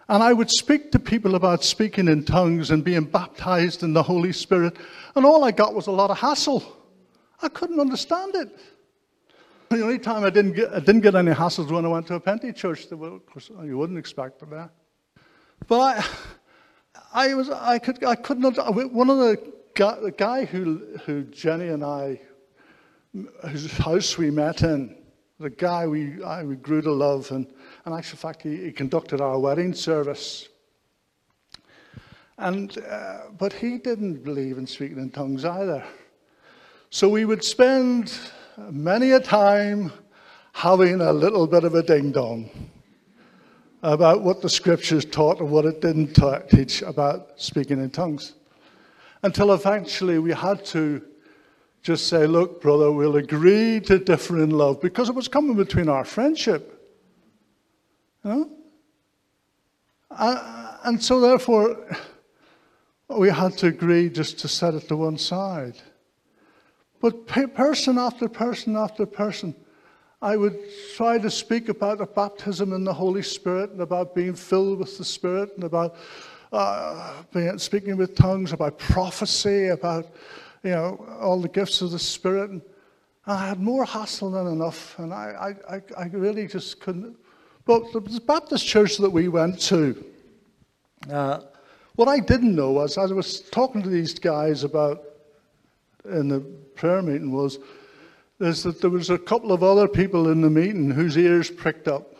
and 0.10 0.22
I 0.22 0.34
would 0.34 0.50
speak 0.50 0.91
to 0.91 1.00
people 1.00 1.36
about 1.36 1.63
speaking 1.63 2.10
in 2.10 2.25
tongues 2.25 2.70
and 2.70 2.84
being 2.84 3.05
baptized 3.05 3.81
in 3.81 3.93
the 3.93 4.03
Holy 4.03 4.34
Spirit, 4.34 4.75
and 5.15 5.25
all 5.25 5.46
I 5.46 5.51
got 5.51 5.74
was 5.74 5.88
a 5.88 5.91
lot 5.91 6.10
of 6.10 6.17
hassle. 6.17 6.80
I 7.41 7.50
couldn't 7.50 7.79
understand 7.79 8.36
it. 8.36 8.57
The 9.69 9.81
only 9.81 10.00
time 10.00 10.24
I 10.25 10.29
didn't 10.29 10.53
get, 10.53 10.74
I 10.74 10.79
didn't 10.79 11.01
get 11.01 11.15
any 11.15 11.31
hassles 11.31 11.71
when 11.71 11.86
I 11.86 11.88
went 11.88 12.07
to 12.07 12.15
a 12.15 12.19
Pente 12.19 12.53
church. 12.55 12.91
Of 12.91 13.25
course, 13.25 13.50
you 13.63 13.77
wouldn't 13.77 13.98
expect 13.98 14.39
that. 14.50 14.69
But 15.67 16.05
I, 17.13 17.29
I 17.29 17.33
was, 17.33 17.50
I 17.50 17.79
could, 17.79 18.03
I 18.03 18.15
couldn't. 18.15 18.57
One 18.93 19.10
of 19.10 19.17
the 19.17 19.53
guy, 19.74 19.98
the 20.01 20.12
guy 20.12 20.45
who, 20.45 20.98
who 21.05 21.24
Jenny 21.24 21.69
and 21.69 21.86
I, 21.86 22.19
whose 23.48 23.71
house 23.77 24.17
we 24.17 24.29
met 24.29 24.62
in, 24.62 24.98
the 25.39 25.50
guy 25.50 25.88
we, 25.88 26.21
I, 26.21 26.43
we 26.43 26.55
grew 26.55 26.81
to 26.81 26.91
love, 26.91 27.31
and, 27.31 27.48
in 27.86 28.01
fact, 28.01 28.43
he, 28.43 28.57
he 28.57 28.71
conducted 28.71 29.21
our 29.21 29.39
wedding 29.39 29.74
service. 29.74 30.50
And, 32.38 32.77
uh, 32.77 33.19
but 33.38 33.53
he 33.53 33.77
didn't 33.77 34.24
believe 34.24 34.57
in 34.57 34.67
speaking 34.67 34.98
in 34.98 35.12
tongues 35.12 35.45
either. 35.45 35.83
So 36.93 37.07
we 37.07 37.24
would 37.24 37.41
spend 37.41 38.13
many 38.69 39.12
a 39.12 39.19
time 39.21 39.93
having 40.51 41.00
a 41.00 41.13
little 41.13 41.48
bit 41.48 41.63
of 41.63 41.74
a 41.74 41.81
ding 41.81 42.12
dong 42.12 42.50
about 43.81 44.24
what 44.24 44.41
the 44.41 44.50
scriptures 44.50 45.05
taught 45.05 45.39
and 45.39 45.50
what 45.50 45.63
it 45.63 45.79
didn't 45.79 46.19
teach 46.50 46.81
about 46.81 47.29
speaking 47.38 47.81
in 47.81 47.91
tongues. 47.91 48.33
Until 49.24 49.53
eventually 49.53 50.19
we 50.19 50.33
had 50.33 50.65
to 50.65 51.01
just 51.81 52.07
say, 52.07 52.27
look, 52.27 52.62
brother, 52.62 52.91
we'll 52.91 53.15
agree 53.15 53.79
to 53.86 53.98
differ 53.98 54.43
in 54.43 54.50
love 54.50 54.81
because 54.81 55.07
it 55.07 55.15
was 55.15 55.29
coming 55.29 55.55
between 55.55 55.88
our 55.88 56.03
friendship. 56.03 56.77
You 58.25 58.29
know? 58.29 58.50
And 60.83 61.01
so, 61.01 61.21
therefore, 61.21 61.88
we 63.07 63.29
had 63.29 63.57
to 63.60 63.67
agree 63.67 64.10
just 64.10 64.39
to 64.39 64.50
set 64.50 64.74
it 64.74 64.89
to 64.89 64.98
one 64.98 65.17
side. 65.17 65.77
But 67.01 67.25
person 67.25 67.98
after 67.98 68.29
person 68.29 68.75
after 68.75 69.08
person, 69.08 69.55
I 70.22 70.38
would 70.38 70.60
try 70.96 71.17
to 71.17 71.31
speak 71.31 71.67
about 71.67 71.98
the 71.98 72.05
baptism 72.05 72.74
in 72.74 72.84
the 72.84 72.93
Holy 72.93 73.24
Spirit 73.24 73.72
and 73.72 73.81
about 73.81 74.13
being 74.13 74.36
filled 74.36 74.77
with 74.77 74.96
the 75.00 75.03
Spirit 75.03 75.50
and 75.55 75.63
about 75.63 75.96
uh, 76.51 77.24
being, 77.34 77.58
speaking 77.58 77.98
with 77.98 78.13
tongues, 78.13 78.53
about 78.53 78.77
prophecy, 78.77 79.70
about 79.70 80.13
you 80.63 80.70
know 80.70 81.03
all 81.20 81.41
the 81.41 81.50
gifts 81.50 81.81
of 81.81 81.89
the 81.89 82.00
Spirit. 82.00 82.51
And 82.51 82.62
I 83.25 83.48
had 83.48 83.60
more 83.60 83.84
hassle 83.84 84.29
than 84.29 84.46
enough, 84.46 85.00
and 85.00 85.12
I, 85.12 85.55
I, 85.67 85.81
I 85.98 86.05
really 86.08 86.46
just 86.46 86.79
couldn't. 86.79 87.17
But 87.65 87.91
the 87.93 88.22
Baptist 88.27 88.67
church 88.67 88.98
that 88.98 89.10
we 89.10 89.27
went 89.27 89.60
to, 89.62 90.03
uh, 91.10 91.39
what 91.96 92.08
I 92.08 92.20
didn't 92.20 92.55
know 92.55 92.72
was, 92.72 92.98
as 92.98 93.12
I 93.12 93.15
was 93.15 93.41
talking 93.41 93.81
to 93.81 93.89
these 93.89 94.13
guys 94.20 94.63
about 94.63 95.03
in 96.05 96.27
the 96.27 96.39
prayer 96.75 97.01
meeting, 97.01 97.31
was 97.31 97.60
is 98.39 98.63
that 98.63 98.81
there 98.81 98.89
was 98.89 99.10
a 99.10 99.17
couple 99.17 99.51
of 99.51 99.62
other 99.63 99.88
people 99.88 100.29
in 100.29 100.41
the 100.41 100.50
meeting 100.50 100.89
whose 100.89 101.15
ears 101.17 101.51
pricked 101.51 101.88
up. 101.88 102.15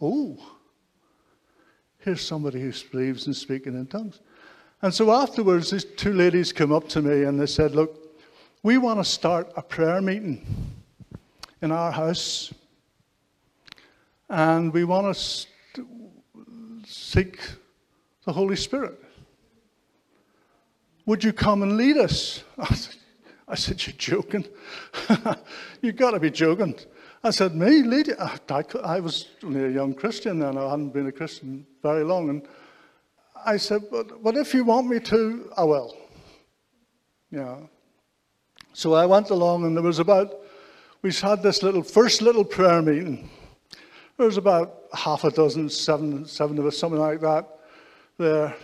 Oh, 0.00 0.38
here's 1.98 2.20
somebody 2.20 2.60
who 2.60 2.72
believes 2.92 3.26
in 3.26 3.34
speaking 3.34 3.74
in 3.74 3.86
tongues. 3.86 4.20
And 4.82 4.94
so 4.94 5.10
afterwards, 5.12 5.70
these 5.70 5.84
two 5.84 6.12
ladies 6.12 6.52
came 6.52 6.72
up 6.72 6.88
to 6.90 7.02
me 7.02 7.24
and 7.24 7.40
they 7.40 7.46
said, 7.46 7.74
Look, 7.74 8.20
we 8.62 8.78
want 8.78 9.00
to 9.00 9.04
start 9.04 9.52
a 9.56 9.62
prayer 9.62 10.00
meeting 10.00 10.46
in 11.62 11.72
our 11.72 11.90
house. 11.90 12.52
And 14.28 14.72
we 14.72 14.84
want 14.84 15.16
to 15.16 15.86
seek 16.86 17.40
the 18.24 18.32
Holy 18.32 18.56
Spirit. 18.56 19.03
Would 21.06 21.22
you 21.22 21.32
come 21.32 21.62
and 21.62 21.76
lead 21.76 21.96
us? 21.96 22.42
I 22.58 22.74
said, 22.74 22.94
I 23.46 23.54
said, 23.56 23.86
You're 23.86 23.96
joking. 23.96 24.46
You've 25.82 25.96
got 25.96 26.12
to 26.12 26.20
be 26.20 26.30
joking. 26.30 26.74
I 27.22 27.30
said, 27.30 27.54
Me, 27.54 27.82
lead 27.82 28.08
you? 28.08 28.16
I, 28.18 29.00
was 29.00 29.28
only 29.42 29.64
a 29.64 29.70
young 29.70 29.94
Christian 29.94 30.38
then. 30.38 30.56
I 30.56 30.70
hadn't 30.70 30.90
been 30.90 31.06
a 31.06 31.12
Christian 31.12 31.66
very 31.82 32.04
long. 32.04 32.30
And 32.30 32.48
I 33.44 33.58
said, 33.58 33.82
But, 33.90 34.22
but 34.22 34.36
if 34.36 34.54
you 34.54 34.64
want 34.64 34.88
me 34.88 35.00
to, 35.00 35.50
I 35.56 35.64
will. 35.64 35.96
Yeah. 37.30 37.56
So 38.72 38.94
I 38.94 39.06
went 39.06 39.30
along, 39.30 39.64
and 39.64 39.76
there 39.76 39.84
was 39.84 39.98
about, 39.98 40.34
we 41.02 41.12
had 41.12 41.42
this 41.42 41.62
little, 41.62 41.82
first 41.82 42.22
little 42.22 42.44
prayer 42.44 42.80
meeting. 42.82 43.30
There 44.16 44.26
was 44.26 44.36
about 44.36 44.84
half 44.92 45.24
a 45.24 45.30
dozen, 45.30 45.68
seven, 45.68 46.24
seven 46.24 46.58
of 46.58 46.66
us, 46.66 46.78
something 46.78 47.00
like 47.00 47.20
that, 47.20 47.46
there. 48.18 48.54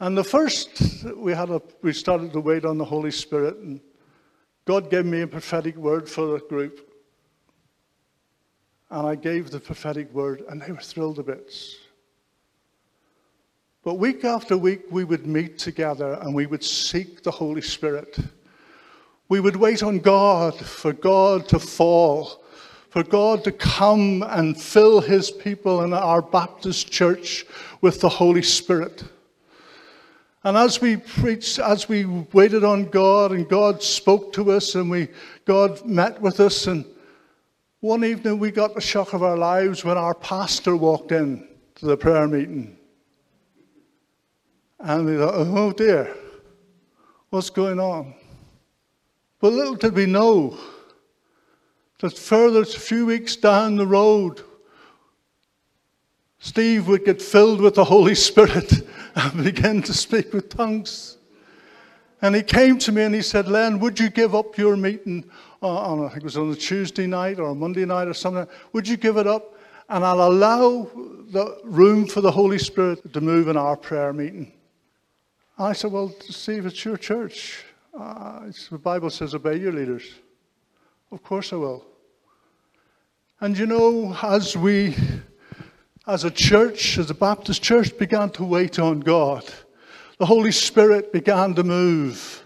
And 0.00 0.16
the 0.16 0.24
first, 0.24 1.04
we 1.16 1.32
had 1.32 1.50
a, 1.50 1.60
we 1.82 1.92
started 1.92 2.32
to 2.32 2.40
wait 2.40 2.64
on 2.64 2.78
the 2.78 2.84
Holy 2.84 3.10
Spirit, 3.10 3.56
and 3.56 3.80
God 4.64 4.90
gave 4.90 5.04
me 5.04 5.22
a 5.22 5.26
prophetic 5.26 5.76
word 5.76 6.08
for 6.08 6.26
the 6.26 6.38
group. 6.38 6.92
And 8.90 9.06
I 9.06 9.16
gave 9.16 9.50
the 9.50 9.58
prophetic 9.58 10.12
word, 10.14 10.44
and 10.48 10.62
they 10.62 10.70
were 10.70 10.80
thrilled 10.80 11.16
to 11.16 11.24
bits. 11.24 11.76
But 13.82 13.94
week 13.94 14.24
after 14.24 14.56
week, 14.56 14.82
we 14.90 15.04
would 15.04 15.26
meet 15.26 15.58
together 15.58 16.18
and 16.20 16.34
we 16.34 16.46
would 16.46 16.62
seek 16.62 17.22
the 17.22 17.30
Holy 17.30 17.62
Spirit. 17.62 18.18
We 19.28 19.40
would 19.40 19.56
wait 19.56 19.82
on 19.82 19.98
God 20.00 20.54
for 20.54 20.92
God 20.92 21.48
to 21.48 21.58
fall, 21.58 22.44
for 22.90 23.02
God 23.02 23.44
to 23.44 23.52
come 23.52 24.22
and 24.28 24.60
fill 24.60 25.00
his 25.00 25.30
people 25.30 25.82
in 25.84 25.92
our 25.92 26.20
Baptist 26.20 26.90
church 26.90 27.46
with 27.80 28.00
the 28.00 28.08
Holy 28.08 28.42
Spirit. 28.42 29.04
And 30.48 30.56
as 30.56 30.80
we 30.80 30.96
preached, 30.96 31.58
as 31.58 31.90
we 31.90 32.06
waited 32.06 32.64
on 32.64 32.86
God 32.86 33.32
and 33.32 33.46
God 33.46 33.82
spoke 33.82 34.32
to 34.32 34.52
us 34.52 34.76
and 34.76 34.88
we, 34.88 35.08
God 35.44 35.84
met 35.84 36.22
with 36.22 36.40
us, 36.40 36.66
and 36.66 36.86
one 37.80 38.02
evening 38.02 38.38
we 38.38 38.50
got 38.50 38.74
the 38.74 38.80
shock 38.80 39.12
of 39.12 39.22
our 39.22 39.36
lives 39.36 39.84
when 39.84 39.98
our 39.98 40.14
pastor 40.14 40.74
walked 40.74 41.12
in 41.12 41.46
to 41.74 41.84
the 41.84 41.98
prayer 41.98 42.26
meeting. 42.26 42.78
And 44.80 45.04
we 45.04 45.18
thought, 45.18 45.34
oh, 45.34 45.54
oh 45.54 45.72
dear, 45.72 46.16
what's 47.28 47.50
going 47.50 47.78
on? 47.78 48.14
But 49.40 49.52
little 49.52 49.74
did 49.74 49.92
we 49.92 50.06
know 50.06 50.56
that 52.00 52.16
further, 52.16 52.62
a 52.62 52.64
few 52.64 53.04
weeks 53.04 53.36
down 53.36 53.76
the 53.76 53.86
road, 53.86 54.40
Steve 56.38 56.88
would 56.88 57.04
get 57.04 57.20
filled 57.20 57.60
with 57.60 57.74
the 57.74 57.84
Holy 57.84 58.14
Spirit 58.14 58.72
and 59.18 59.44
begin 59.44 59.82
to 59.82 59.92
speak 59.92 60.32
with 60.32 60.48
tongues. 60.48 61.18
And 62.22 62.34
he 62.34 62.42
came 62.42 62.78
to 62.78 62.92
me 62.92 63.02
and 63.02 63.14
he 63.14 63.22
said, 63.22 63.48
Len, 63.48 63.78
would 63.80 63.98
you 64.00 64.10
give 64.10 64.34
up 64.34 64.56
your 64.56 64.76
meeting 64.76 65.24
on, 65.60 66.04
I 66.04 66.08
think 66.08 66.18
it 66.18 66.24
was 66.24 66.36
on 66.36 66.50
a 66.50 66.56
Tuesday 66.56 67.06
night 67.06 67.38
or 67.38 67.50
a 67.50 67.54
Monday 67.54 67.84
night 67.84 68.08
or 68.08 68.14
something? 68.14 68.46
Would 68.72 68.88
you 68.88 68.96
give 68.96 69.16
it 69.16 69.26
up? 69.26 69.54
And 69.88 70.04
I'll 70.04 70.28
allow 70.28 70.90
the 71.30 71.58
room 71.64 72.06
for 72.06 72.20
the 72.20 72.30
Holy 72.30 72.58
Spirit 72.58 73.12
to 73.12 73.20
move 73.20 73.48
in 73.48 73.56
our 73.56 73.76
prayer 73.76 74.12
meeting. 74.12 74.52
I 75.58 75.72
said, 75.72 75.92
Well, 75.92 76.14
Steve, 76.20 76.66
it's 76.66 76.84
your 76.84 76.96
church. 76.96 77.64
Uh, 77.98 78.50
the 78.70 78.78
Bible 78.78 79.10
says, 79.10 79.34
obey 79.34 79.56
your 79.56 79.72
leaders. 79.72 80.04
Of 81.10 81.22
course 81.22 81.52
I 81.52 81.56
will. 81.56 81.84
And 83.40 83.58
you 83.58 83.66
know, 83.66 84.16
as 84.22 84.56
we, 84.56 84.94
as 86.08 86.24
a 86.24 86.30
church, 86.30 86.96
as 86.96 87.10
a 87.10 87.14
Baptist 87.14 87.62
church, 87.62 87.96
began 87.98 88.30
to 88.30 88.42
wait 88.42 88.78
on 88.78 88.98
God, 89.00 89.44
the 90.16 90.24
Holy 90.24 90.50
Spirit 90.50 91.12
began 91.12 91.54
to 91.54 91.62
move. 91.62 92.42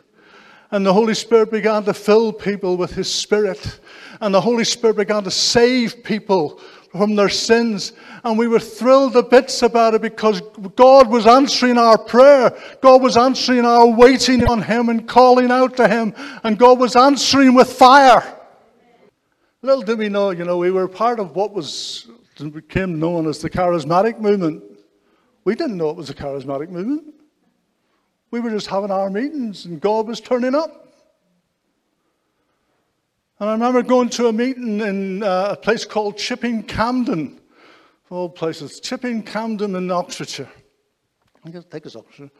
And 0.72 0.84
the 0.84 0.92
Holy 0.92 1.14
Spirit 1.14 1.52
began 1.52 1.84
to 1.84 1.94
fill 1.94 2.32
people 2.32 2.76
with 2.76 2.92
His 2.92 3.10
Spirit. 3.12 3.78
And 4.20 4.34
the 4.34 4.40
Holy 4.40 4.64
Spirit 4.64 4.96
began 4.96 5.22
to 5.24 5.30
save 5.30 6.02
people 6.02 6.60
from 6.90 7.14
their 7.14 7.28
sins. 7.28 7.92
And 8.24 8.36
we 8.36 8.48
were 8.48 8.58
thrilled 8.58 9.12
to 9.12 9.22
bits 9.22 9.62
about 9.62 9.94
it 9.94 10.02
because 10.02 10.42
God 10.74 11.08
was 11.08 11.26
answering 11.26 11.78
our 11.78 11.98
prayer. 11.98 12.58
God 12.80 13.00
was 13.00 13.16
answering 13.16 13.64
our 13.64 13.86
waiting 13.86 14.44
on 14.48 14.60
Him 14.60 14.88
and 14.88 15.06
calling 15.06 15.52
out 15.52 15.76
to 15.76 15.86
Him. 15.86 16.14
And 16.42 16.58
God 16.58 16.80
was 16.80 16.96
answering 16.96 17.54
with 17.54 17.72
fire. 17.72 18.38
Little 19.60 19.82
did 19.82 19.98
we 19.98 20.08
know, 20.08 20.30
you 20.30 20.44
know, 20.44 20.56
we 20.56 20.72
were 20.72 20.88
part 20.88 21.20
of 21.20 21.36
what 21.36 21.52
was 21.52 22.08
became 22.38 22.98
known 22.98 23.26
as 23.26 23.40
the 23.40 23.50
charismatic 23.50 24.18
movement. 24.18 24.62
We 25.44 25.54
didn't 25.54 25.76
know 25.76 25.90
it 25.90 25.96
was 25.96 26.10
a 26.10 26.14
charismatic 26.14 26.70
movement. 26.70 27.14
We 28.30 28.40
were 28.40 28.50
just 28.50 28.68
having 28.68 28.90
our 28.90 29.10
meetings 29.10 29.64
and 29.66 29.80
God 29.80 30.06
was 30.06 30.20
turning 30.20 30.54
up. 30.54 30.82
And 33.38 33.50
I 33.50 33.52
remember 33.54 33.82
going 33.82 34.08
to 34.10 34.28
a 34.28 34.32
meeting 34.32 34.80
in 34.80 35.22
uh, 35.22 35.48
a 35.50 35.56
place 35.56 35.84
called 35.84 36.16
Chipping 36.16 36.62
Campden, 36.62 37.38
of 38.06 38.12
all 38.12 38.28
places, 38.28 38.78
Chipping 38.78 39.24
Campden 39.24 39.76
in 39.76 39.90
Oxfordshire. 39.90 40.48
I 41.44 41.50
take 41.50 41.84
us 41.84 41.96
Oxfordshire. 41.96 42.30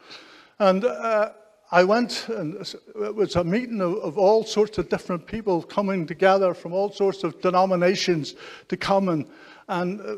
And 0.59 0.85
uh, 0.85 1.31
I 1.73 1.83
went, 1.83 2.29
and 2.29 2.55
it 2.55 3.15
was 3.15 3.35
a 3.35 3.43
meeting 3.43 3.81
of, 3.81 3.95
of, 3.97 4.17
all 4.17 4.45
sorts 4.45 4.77
of 4.77 4.89
different 4.89 5.27
people 5.27 5.61
coming 5.61 6.05
together 6.05 6.53
from 6.53 6.71
all 6.71 6.91
sorts 6.91 7.23
of 7.23 7.41
denominations 7.41 8.35
to 8.69 8.77
come 8.77 9.09
and, 9.09 9.27
and 9.67 10.01
uh, 10.01 10.15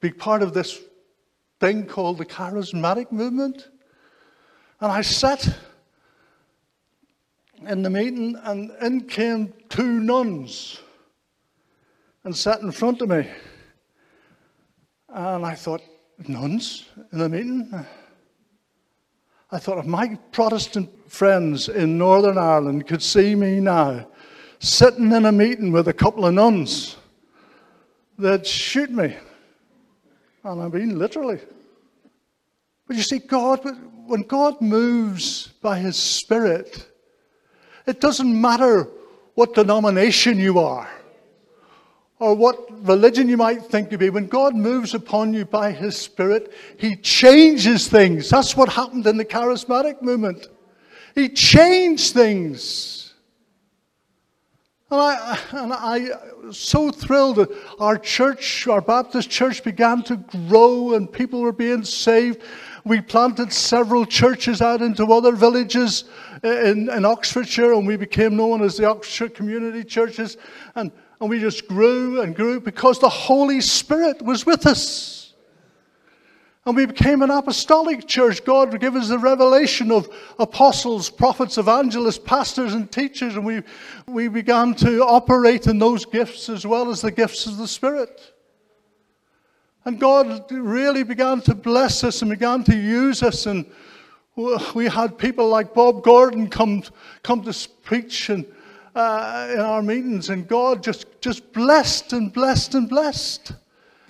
be 0.00 0.10
part 0.10 0.42
of 0.42 0.54
this 0.54 0.80
thing 1.60 1.86
called 1.86 2.18
the 2.18 2.26
charismatic 2.26 3.10
movement. 3.10 3.68
And 4.80 4.92
I 4.92 5.02
sat 5.02 5.48
in 7.66 7.82
the 7.82 7.90
meeting, 7.90 8.36
and 8.42 8.70
in 8.82 9.06
came 9.06 9.52
two 9.68 10.00
nuns 10.00 10.80
and 12.24 12.36
sat 12.36 12.60
in 12.60 12.70
front 12.72 13.00
of 13.00 13.08
me. 13.08 13.28
And 15.08 15.46
I 15.46 15.54
thought, 15.54 15.80
nuns 16.26 16.88
in 17.12 17.18
the 17.18 17.28
meeting? 17.28 17.86
I 19.50 19.58
thought, 19.58 19.78
if 19.78 19.86
my 19.86 20.18
Protestant 20.32 20.90
friends 21.10 21.68
in 21.68 21.96
Northern 21.96 22.38
Ireland 22.38 22.86
could 22.86 23.02
see 23.02 23.34
me 23.34 23.60
now 23.60 24.08
sitting 24.58 25.12
in 25.12 25.26
a 25.26 25.32
meeting 25.32 25.70
with 25.70 25.88
a 25.88 25.92
couple 25.92 26.26
of 26.26 26.34
nuns, 26.34 26.96
they'd 28.18 28.46
shoot 28.46 28.90
me. 28.90 29.16
And 30.42 30.62
I 30.62 30.68
mean 30.68 30.98
literally. 30.98 31.40
But 32.86 32.96
you 32.96 33.02
see, 33.02 33.18
God, 33.18 33.60
when 34.06 34.22
God 34.22 34.60
moves 34.60 35.48
by 35.62 35.78
His 35.78 35.96
Spirit, 35.96 36.86
it 37.86 38.00
doesn't 38.00 38.40
matter 38.40 38.88
what 39.34 39.54
denomination 39.54 40.38
you 40.38 40.58
are 40.58 40.88
or 42.18 42.34
what 42.34 42.86
religion 42.86 43.28
you 43.28 43.36
might 43.36 43.62
think 43.62 43.90
you 43.90 43.98
be. 43.98 44.10
When 44.10 44.26
God 44.26 44.54
moves 44.54 44.94
upon 44.94 45.34
you 45.34 45.44
by 45.44 45.72
His 45.72 45.96
Spirit, 45.96 46.52
He 46.78 46.96
changes 46.96 47.88
things. 47.88 48.30
That's 48.30 48.56
what 48.56 48.68
happened 48.68 49.06
in 49.06 49.16
the 49.16 49.24
charismatic 49.24 50.02
movement. 50.02 50.48
He 51.14 51.28
changed 51.28 52.14
things. 52.14 53.03
And 54.90 55.00
I, 55.00 55.38
and 55.52 55.72
I 55.72 56.08
was 56.44 56.58
so 56.58 56.90
thrilled 56.90 57.36
that 57.36 57.50
our 57.80 57.96
church, 57.96 58.68
our 58.68 58.82
Baptist 58.82 59.30
church, 59.30 59.64
began 59.64 60.02
to 60.04 60.16
grow 60.16 60.94
and 60.94 61.10
people 61.10 61.40
were 61.40 61.52
being 61.52 61.84
saved. 61.84 62.42
We 62.84 63.00
planted 63.00 63.50
several 63.50 64.04
churches 64.04 64.60
out 64.60 64.82
into 64.82 65.06
other 65.06 65.32
villages 65.32 66.04
uh, 66.44 66.48
in, 66.48 66.90
in 66.90 67.06
Oxfordshire, 67.06 67.72
and 67.72 67.86
we 67.86 67.96
became 67.96 68.36
known 68.36 68.60
as 68.62 68.76
the 68.76 68.84
Oxfordshire 68.84 69.30
Community 69.30 69.84
Churches. 69.84 70.36
And, 70.74 70.92
and 71.18 71.30
we 71.30 71.40
just 71.40 71.66
grew 71.66 72.20
and 72.20 72.36
grew 72.36 72.60
because 72.60 72.98
the 72.98 73.08
Holy 73.08 73.62
Spirit 73.62 74.20
was 74.20 74.44
with 74.44 74.66
us. 74.66 75.13
And 76.66 76.74
we 76.74 76.86
became 76.86 77.20
an 77.20 77.30
apostolic 77.30 78.06
church. 78.06 78.42
God 78.42 78.80
give 78.80 78.96
us 78.96 79.08
the 79.08 79.18
revelation 79.18 79.92
of 79.92 80.08
apostles, 80.38 81.10
prophets, 81.10 81.58
evangelists, 81.58 82.18
pastors, 82.18 82.72
and 82.72 82.90
teachers. 82.90 83.34
And 83.34 83.44
we, 83.44 83.62
we 84.06 84.28
began 84.28 84.74
to 84.76 85.04
operate 85.04 85.66
in 85.66 85.78
those 85.78 86.06
gifts 86.06 86.48
as 86.48 86.66
well 86.66 86.90
as 86.90 87.02
the 87.02 87.10
gifts 87.10 87.46
of 87.46 87.58
the 87.58 87.68
Spirit. 87.68 88.32
And 89.84 90.00
God 90.00 90.50
really 90.50 91.02
began 91.02 91.42
to 91.42 91.54
bless 91.54 92.02
us 92.02 92.22
and 92.22 92.30
began 92.30 92.64
to 92.64 92.74
use 92.74 93.22
us. 93.22 93.44
And 93.44 93.66
we 94.74 94.86
had 94.86 95.18
people 95.18 95.48
like 95.48 95.74
Bob 95.74 96.02
Gordon 96.02 96.48
come, 96.48 96.82
come 97.22 97.42
to 97.42 97.68
preach 97.82 98.30
and, 98.30 98.46
uh, 98.94 99.50
in 99.52 99.60
our 99.60 99.82
meetings, 99.82 100.30
and 100.30 100.48
God 100.48 100.82
just, 100.82 101.20
just 101.20 101.52
blessed 101.52 102.14
and 102.14 102.32
blessed 102.32 102.74
and 102.74 102.88
blessed. 102.88 103.52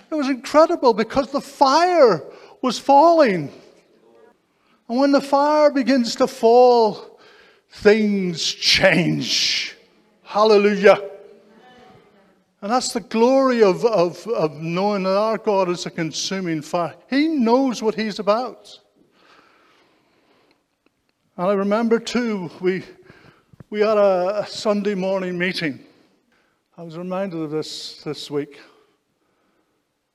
It 0.09 0.15
was 0.15 0.29
incredible 0.29 0.93
because 0.93 1.31
the 1.31 1.41
fire 1.41 2.23
was 2.61 2.79
falling. 2.79 3.51
And 4.87 4.99
when 4.99 5.11
the 5.11 5.21
fire 5.21 5.71
begins 5.71 6.15
to 6.15 6.27
fall, 6.27 7.19
things 7.69 8.43
change. 8.43 9.75
Hallelujah. 10.23 11.11
And 12.61 12.71
that's 12.71 12.93
the 12.93 12.99
glory 12.99 13.61
of, 13.61 13.85
of, 13.85 14.25
of 14.27 14.55
knowing 14.55 15.03
that 15.03 15.15
our 15.15 15.37
God 15.37 15.69
is 15.69 15.85
a 15.85 15.91
consuming 15.91 16.61
fire. 16.61 16.95
He 17.09 17.27
knows 17.27 17.83
what 17.83 17.95
He's 17.95 18.19
about. 18.19 18.79
And 21.37 21.47
I 21.47 21.53
remember 21.53 21.99
too, 21.99 22.49
we, 22.61 22.83
we 23.69 23.81
had 23.81 23.97
a, 23.97 24.45
Sunday 24.47 24.95
morning 24.95 25.37
meeting. 25.37 25.79
I 26.77 26.83
was 26.83 26.97
reminded 26.97 27.39
of 27.39 27.51
this 27.51 28.01
this 28.03 28.31
week. 28.31 28.59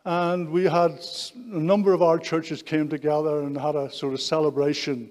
And 0.04 0.50
we 0.50 0.64
had 0.64 1.04
a 1.34 1.58
number 1.58 1.92
of 1.92 2.02
our 2.02 2.18
churches 2.18 2.62
came 2.62 2.88
together 2.88 3.40
and 3.40 3.56
had 3.56 3.76
a 3.76 3.90
sort 3.90 4.14
of 4.14 4.20
celebration 4.20 5.10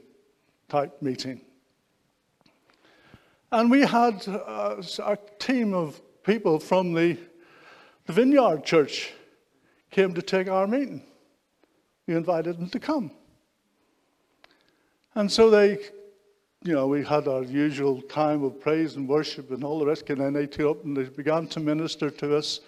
type 0.68 1.02
meeting. 1.02 1.42
And 3.52 3.70
we 3.70 3.82
had 3.82 4.28
a, 4.28 4.84
a 5.04 5.18
team 5.40 5.74
of 5.74 6.02
people 6.24 6.60
from 6.60 6.94
the 6.94 7.18
the 8.10 8.14
Vineyard 8.14 8.66
Church 8.66 9.12
came 9.92 10.16
to 10.16 10.22
take 10.24 10.50
our 10.50 10.66
meeting. 10.66 11.04
We 12.08 12.16
invited 12.16 12.58
them 12.58 12.68
to 12.72 12.80
come. 12.80 13.12
And 15.14 15.32
so 15.32 15.52
they, 15.52 15.78
you 16.64 16.74
know, 16.74 16.88
we 16.88 17.06
had 17.06 17.28
our 17.28 17.44
usual 17.44 18.02
time 18.02 18.44
of 18.44 18.60
praise 18.60 18.96
and 18.96 19.08
worship 19.08 19.52
and 19.52 19.64
all 19.64 19.78
the 19.78 19.86
rest, 19.86 20.10
and 20.10 20.22
then 20.22 20.34
they 20.34 20.48
took 20.48 20.78
up 20.78 20.86
and 20.86 20.98
they 20.98 21.04
began 21.04 21.46
to 21.50 21.60
minister 21.60 22.10
to 22.10 22.36
us. 22.36 22.62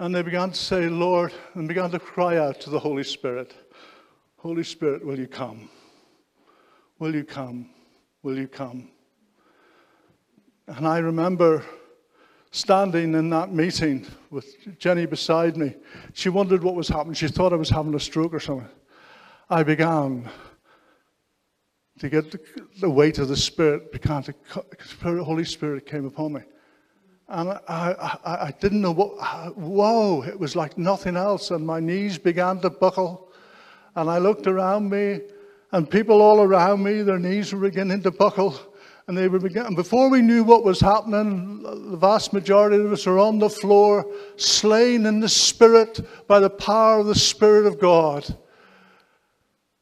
And 0.00 0.14
they 0.14 0.22
began 0.22 0.50
to 0.50 0.56
say, 0.56 0.88
Lord, 0.88 1.32
and 1.54 1.66
began 1.66 1.90
to 1.90 1.98
cry 1.98 2.36
out 2.36 2.60
to 2.60 2.70
the 2.70 2.78
Holy 2.78 3.02
Spirit, 3.02 3.52
Holy 4.36 4.62
Spirit, 4.62 5.04
will 5.04 5.18
you 5.18 5.26
come? 5.26 5.68
Will 7.00 7.14
you 7.14 7.24
come? 7.24 7.70
Will 8.22 8.38
you 8.38 8.46
come? 8.46 8.90
And 10.68 10.86
I 10.86 10.98
remember 10.98 11.64
standing 12.52 13.14
in 13.14 13.30
that 13.30 13.52
meeting 13.52 14.06
with 14.30 14.78
Jenny 14.78 15.06
beside 15.06 15.56
me. 15.56 15.74
She 16.12 16.28
wondered 16.28 16.62
what 16.62 16.76
was 16.76 16.88
happening. 16.88 17.14
She 17.14 17.26
thought 17.26 17.52
I 17.52 17.56
was 17.56 17.70
having 17.70 17.94
a 17.94 18.00
stroke 18.00 18.32
or 18.32 18.40
something. 18.40 18.68
I 19.50 19.64
began 19.64 20.28
to 21.98 22.08
get 22.08 22.30
the, 22.80 22.88
weight 22.88 23.18
of 23.18 23.26
the 23.26 23.36
Spirit, 23.36 23.90
began 23.90 24.22
to, 24.22 24.34
the 25.02 25.24
Holy 25.24 25.44
Spirit 25.44 25.86
came 25.86 26.04
upon 26.04 26.34
me. 26.34 26.42
And 27.28 27.50
I, 27.50 27.60
I, 27.68 28.46
I 28.46 28.54
didn't 28.58 28.80
know 28.80 28.92
what, 28.92 29.12
uh, 29.20 29.50
whoa, 29.50 30.22
it 30.22 30.38
was 30.38 30.56
like 30.56 30.78
nothing 30.78 31.16
else. 31.16 31.50
And 31.50 31.66
my 31.66 31.78
knees 31.78 32.16
began 32.16 32.60
to 32.60 32.70
buckle. 32.70 33.32
And 33.94 34.08
I 34.08 34.18
looked 34.18 34.46
around 34.46 34.88
me 34.88 35.20
and 35.72 35.90
people 35.90 36.22
all 36.22 36.40
around 36.40 36.82
me, 36.82 37.02
their 37.02 37.18
knees 37.18 37.52
were 37.52 37.60
beginning 37.60 38.02
to 38.02 38.10
buckle. 38.10 38.58
And 39.06 39.16
they 39.16 39.28
were 39.28 39.38
beginning, 39.38 39.74
before 39.74 40.10
we 40.10 40.20
knew 40.20 40.44
what 40.44 40.64
was 40.64 40.80
happening, 40.80 41.62
the 41.62 41.96
vast 41.96 42.32
majority 42.32 42.76
of 42.76 42.92
us 42.92 43.06
were 43.06 43.18
on 43.18 43.38
the 43.38 43.48
floor, 43.48 44.06
slain 44.36 45.06
in 45.06 45.20
the 45.20 45.28
Spirit 45.28 46.00
by 46.26 46.40
the 46.40 46.50
power 46.50 47.00
of 47.00 47.06
the 47.06 47.14
Spirit 47.14 47.66
of 47.66 47.78
God. 47.78 48.26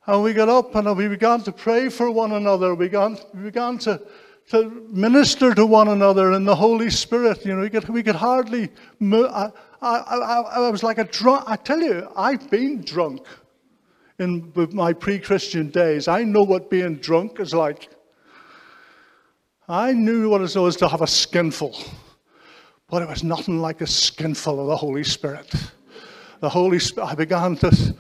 And 0.06 0.22
we 0.22 0.32
got 0.32 0.48
up 0.48 0.74
and 0.76 0.96
we 0.96 1.09
began 1.09 1.40
to 1.42 1.50
pray 1.50 1.88
for 1.88 2.09
one 2.11 2.32
another. 2.32 2.74
We 2.76 2.87
began, 2.87 3.18
we 3.35 3.42
began 3.42 3.78
to, 3.78 4.00
to 4.48 4.70
minister 4.90 5.54
to 5.54 5.66
one 5.66 5.88
another 5.88 6.32
in 6.32 6.44
the 6.44 6.54
Holy 6.54 6.90
Spirit. 6.90 7.44
You 7.44 7.56
know, 7.56 7.62
we 7.62 7.70
could, 7.70 7.88
we 7.88 8.02
could 8.02 8.14
hardly. 8.14 8.70
I, 9.00 9.50
I, 9.82 9.96
I, 9.98 10.40
I 10.40 10.70
was 10.70 10.82
like 10.82 10.98
a 10.98 11.04
drunk. 11.04 11.44
I 11.46 11.56
tell 11.56 11.80
you, 11.80 12.09
I've 12.16 12.48
been 12.50 12.82
drunk 12.82 13.26
in 14.18 14.52
my 14.72 14.92
pre 14.92 15.18
Christian 15.18 15.70
days. 15.70 16.09
I 16.09 16.22
know 16.22 16.42
what 16.42 16.70
being 16.70 16.96
drunk 16.96 17.40
is 17.40 17.52
like. 17.52 17.90
I 19.68 19.92
knew 19.92 20.30
what 20.30 20.42
it 20.42 20.56
was 20.56 20.76
to 20.76 20.88
have 20.88 21.02
a 21.02 21.09
skinful, 21.09 21.76
but 22.88 23.02
it 23.02 23.09
was 23.09 23.24
nothing 23.24 23.59
like 23.59 23.80
a 23.80 23.87
skinful 23.87 24.61
of 24.61 24.68
the 24.68 24.76
Holy 24.76 25.02
Spirit. 25.02 25.52
The 26.38 26.48
Holy 26.48 26.78
Spirit, 26.78 27.09
I 27.09 27.14
began 27.16 27.56
to 27.56 27.96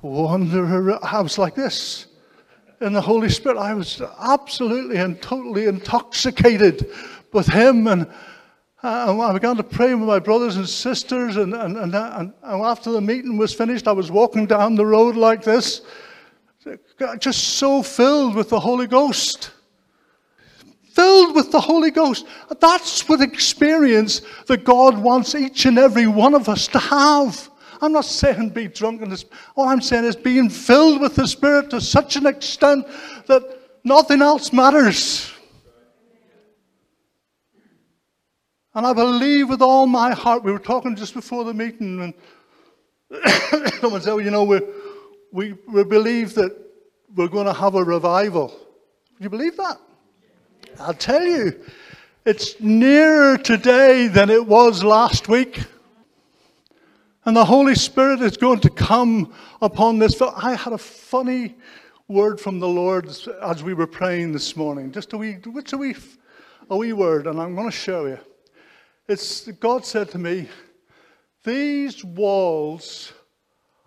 wonder, 0.00 0.98
I 1.04 1.20
was 1.20 1.36
like 1.36 1.54
this. 1.54 2.06
In 2.82 2.92
the 2.92 3.00
Holy 3.00 3.28
Spirit, 3.28 3.58
I 3.58 3.74
was 3.74 4.02
absolutely 4.18 4.96
and 4.96 5.20
totally 5.22 5.66
intoxicated 5.66 6.90
with 7.32 7.46
Him. 7.46 7.86
And, 7.86 8.08
uh, 8.82 9.20
I 9.20 9.32
began 9.32 9.56
to 9.56 9.62
pray 9.62 9.94
with 9.94 10.08
my 10.08 10.18
brothers 10.18 10.56
and 10.56 10.68
sisters. 10.68 11.36
And, 11.36 11.54
and, 11.54 11.76
and, 11.76 11.94
and 11.94 12.34
after 12.42 12.90
the 12.90 13.00
meeting 13.00 13.36
was 13.36 13.54
finished, 13.54 13.86
I 13.86 13.92
was 13.92 14.10
walking 14.10 14.46
down 14.46 14.74
the 14.74 14.84
road 14.84 15.14
like 15.14 15.44
this, 15.44 15.82
just 17.20 17.44
so 17.54 17.84
filled 17.84 18.34
with 18.34 18.48
the 18.48 18.60
Holy 18.60 18.88
Ghost 18.88 19.52
filled 20.94 21.34
with 21.34 21.50
the 21.50 21.60
Holy 21.60 21.90
Ghost. 21.90 22.26
That's 22.60 23.08
what 23.08 23.22
experience 23.22 24.20
that 24.46 24.64
God 24.64 24.98
wants 24.98 25.34
each 25.34 25.64
and 25.64 25.78
every 25.78 26.06
one 26.06 26.34
of 26.34 26.50
us 26.50 26.68
to 26.68 26.78
have. 26.78 27.50
I'm 27.82 27.92
not 27.92 28.04
saying 28.04 28.50
be 28.50 28.68
drunk 28.68 29.02
in 29.02 29.10
this. 29.10 29.24
All 29.56 29.68
I'm 29.68 29.80
saying 29.80 30.04
is 30.04 30.14
being 30.14 30.48
filled 30.48 31.00
with 31.00 31.16
the 31.16 31.26
Spirit 31.26 31.70
to 31.70 31.80
such 31.80 32.14
an 32.14 32.26
extent 32.26 32.86
that 33.26 33.42
nothing 33.82 34.22
else 34.22 34.52
matters. 34.52 35.32
And 38.72 38.86
I 38.86 38.92
believe 38.92 39.48
with 39.48 39.60
all 39.60 39.88
my 39.88 40.12
heart, 40.12 40.44
we 40.44 40.52
were 40.52 40.60
talking 40.60 40.94
just 40.94 41.12
before 41.12 41.44
the 41.44 41.52
meeting, 41.52 42.00
and 42.00 43.70
someone 43.80 44.00
said, 44.00 44.12
well, 44.12 44.20
you 44.20 44.30
know, 44.30 44.44
we, 44.44 44.60
we, 45.32 45.54
we 45.66 45.82
believe 45.82 46.34
that 46.34 46.56
we're 47.16 47.28
going 47.28 47.46
to 47.46 47.52
have 47.52 47.74
a 47.74 47.82
revival. 47.82 48.48
Do 48.48 49.24
you 49.24 49.28
believe 49.28 49.56
that? 49.56 49.78
I'll 50.78 50.94
tell 50.94 51.22
you, 51.22 51.60
it's 52.24 52.60
nearer 52.60 53.36
today 53.36 54.06
than 54.06 54.30
it 54.30 54.46
was 54.46 54.84
last 54.84 55.28
week. 55.28 55.64
And 57.24 57.36
the 57.36 57.44
Holy 57.44 57.76
Spirit 57.76 58.20
is 58.20 58.36
going 58.36 58.60
to 58.60 58.70
come 58.70 59.32
upon 59.60 60.00
this. 60.00 60.20
I 60.20 60.56
had 60.56 60.72
a 60.72 60.78
funny 60.78 61.56
word 62.08 62.40
from 62.40 62.58
the 62.58 62.68
Lord 62.68 63.08
as 63.40 63.62
we 63.62 63.74
were 63.74 63.86
praying 63.86 64.32
this 64.32 64.56
morning. 64.56 64.90
Just 64.90 65.12
a 65.12 65.18
wee, 65.18 65.38
a 65.44 65.76
wee, 65.76 65.94
a 66.68 66.76
wee 66.76 66.92
word, 66.92 67.28
and 67.28 67.40
I'm 67.40 67.54
going 67.54 67.70
to 67.70 67.76
show 67.76 68.06
you. 68.06 68.18
It's 69.06 69.46
God 69.52 69.86
said 69.86 70.10
to 70.10 70.18
me, 70.18 70.48
"These 71.44 72.04
walls 72.04 73.12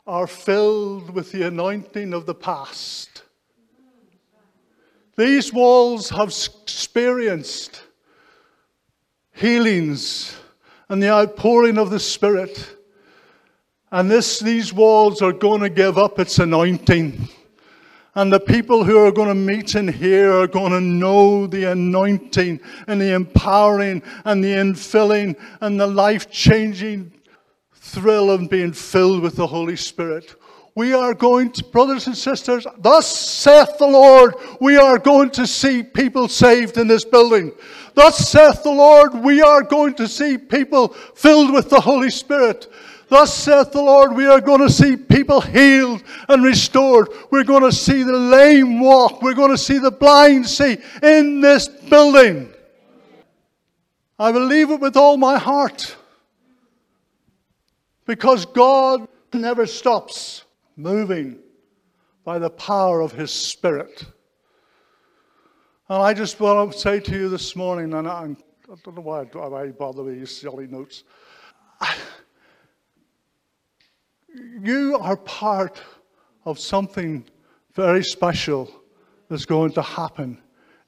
are 0.07 0.27
filled 0.27 1.09
with 1.09 1.33
the 1.33 1.43
anointing 1.43 2.13
of 2.13 2.25
the 2.25 2.35
past." 2.35 3.23
These 5.17 5.51
walls 5.51 6.09
have 6.09 6.29
experienced 6.29 7.81
healings 9.33 10.35
and 10.87 11.03
the 11.03 11.09
outpouring 11.09 11.77
of 11.77 11.89
the 11.89 11.99
Spirit. 11.99 12.77
And 13.95 14.11
this, 14.11 14.41
these 14.41 14.73
walls 14.73 15.21
are 15.21 15.31
going 15.31 15.61
to 15.61 15.69
give 15.69 15.97
up 15.97 16.19
its 16.19 16.37
anointing. 16.39 17.29
And 18.13 18.31
the 18.31 18.41
people 18.41 18.83
who 18.83 18.97
are 18.97 19.11
going 19.13 19.29
to 19.29 19.35
meet 19.35 19.73
in 19.75 19.87
here 19.87 20.33
are 20.33 20.47
going 20.47 20.73
to 20.73 20.81
know 20.81 21.47
the 21.47 21.71
anointing 21.71 22.59
and 22.87 22.99
the 22.99 23.13
empowering 23.13 24.03
and 24.25 24.43
the 24.43 24.51
infilling 24.51 25.37
and 25.61 25.79
the 25.79 25.87
life 25.87 26.29
changing 26.29 27.13
thrill 27.71 28.29
of 28.29 28.49
being 28.49 28.73
filled 28.73 29.21
with 29.21 29.37
the 29.37 29.47
Holy 29.47 29.77
Spirit 29.77 30.35
we 30.75 30.93
are 30.93 31.13
going 31.13 31.51
to, 31.51 31.63
brothers 31.63 32.07
and 32.07 32.17
sisters, 32.17 32.67
thus 32.79 33.07
saith 33.07 33.77
the 33.77 33.87
Lord, 33.87 34.35
we 34.59 34.75
are 34.75 34.99
going 34.99 35.29
to 35.31 35.47
see 35.47 35.81
people 35.81 36.27
saved 36.27 36.77
in 36.77 36.85
this 36.87 37.05
building. 37.05 37.53
Thus 37.93 38.17
saith 38.17 38.61
the 38.61 38.71
Lord, 38.71 39.13
we 39.13 39.41
are 39.41 39.63
going 39.63 39.93
to 39.95 40.07
see 40.07 40.37
people 40.37 40.89
filled 40.89 41.53
with 41.53 41.69
the 41.69 41.79
Holy 41.79 42.09
Spirit. 42.09 42.67
Thus 43.07 43.33
saith 43.33 43.71
the 43.71 43.81
Lord, 43.81 44.15
we 44.15 44.25
are 44.25 44.41
going 44.41 44.61
to 44.61 44.69
see 44.69 44.97
people 44.97 45.41
healed 45.41 46.03
and 46.27 46.43
restored. 46.43 47.09
We're 47.31 47.43
going 47.43 47.63
to 47.63 47.71
see 47.71 48.03
the 48.03 48.13
lame 48.13 48.79
walk. 48.79 49.21
We're 49.21 49.35
going 49.35 49.51
to 49.51 49.57
see 49.57 49.77
the 49.77 49.91
blind 49.91 50.47
see 50.47 50.77
in 51.03 51.41
this 51.41 51.67
building. 51.67 52.51
I 54.17 54.31
believe 54.31 54.71
it 54.71 54.79
with 54.79 54.97
all 54.97 55.17
my 55.17 55.37
heart. 55.37 55.95
Because 58.05 58.45
God 58.45 59.07
never 59.33 59.65
stops 59.65 60.43
moving 60.75 61.39
by 62.23 62.39
the 62.39 62.49
power 62.49 63.01
of 63.01 63.11
His 63.11 63.31
Spirit. 63.31 64.03
And 65.89 66.01
I 66.01 66.13
just 66.13 66.39
want 66.39 66.71
to 66.71 66.79
say 66.79 66.99
to 66.99 67.11
you 67.11 67.29
this 67.29 67.55
morning, 67.55 67.93
and 67.93 68.07
I, 68.07 68.23
I 68.23 68.75
don't 68.83 68.95
know 68.95 69.01
why 69.01 69.21
I 69.21 69.67
bother 69.67 70.03
with 70.03 70.17
these 70.19 70.35
silly 70.35 70.65
notes. 70.67 71.03
You 74.61 74.97
are 74.99 75.17
part 75.17 75.81
of 76.45 76.59
something 76.59 77.25
very 77.73 78.03
special 78.03 78.71
that's 79.29 79.45
going 79.45 79.71
to 79.73 79.81
happen 79.81 80.41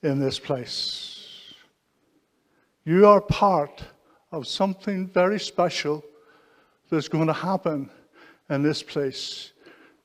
in 0.04 0.20
this 0.20 0.40
place. 0.40 1.54
You 2.86 3.08
are 3.08 3.22
part 3.22 3.84
of 4.32 4.48
something 4.48 5.08
very 5.08 5.40
special 5.40 6.04
that's 6.90 7.08
going 7.08 7.28
to 7.28 7.34
happen 7.34 7.90
in 8.50 8.64
this 8.64 8.82
place. 8.82 9.52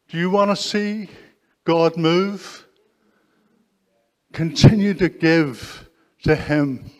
Do 0.09 0.19
you 0.19 0.31
want 0.31 0.51
to 0.51 0.57
see 0.57 1.09
God 1.65 1.97
move? 1.97 2.67
Continue 4.33 4.95
to 4.95 5.09
give 5.09 5.89
to 6.25 6.35
Him 6.35 6.91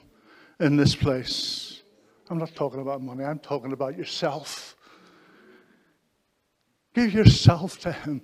in 0.61 0.77
this 0.77 0.95
place. 0.95 1.83
I'm 2.31 2.39
not 2.39 2.55
talking 2.55 2.81
about 2.81 3.03
money, 3.03 3.25
I'm 3.25 3.39
talking 3.39 3.73
about 3.73 3.97
yourself. 3.97 4.77
Give 6.95 7.13
yourself 7.13 7.79
to 7.81 7.93
Him. 7.93 8.23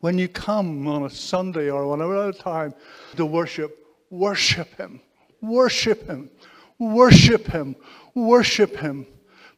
When 0.00 0.16
you 0.16 0.28
come 0.28 0.86
on 0.86 1.04
a 1.04 1.10
Sunday 1.10 1.70
or 1.70 1.88
whenever 1.88 2.16
other 2.16 2.32
time 2.32 2.74
to 3.16 3.26
worship, 3.26 3.76
worship 4.10 4.76
Him. 4.76 5.00
Worship 5.40 6.06
Him. 6.06 6.30
Worship 6.78 7.46
Him. 7.46 7.76
Worship 8.14 8.76
Him. 8.76 9.06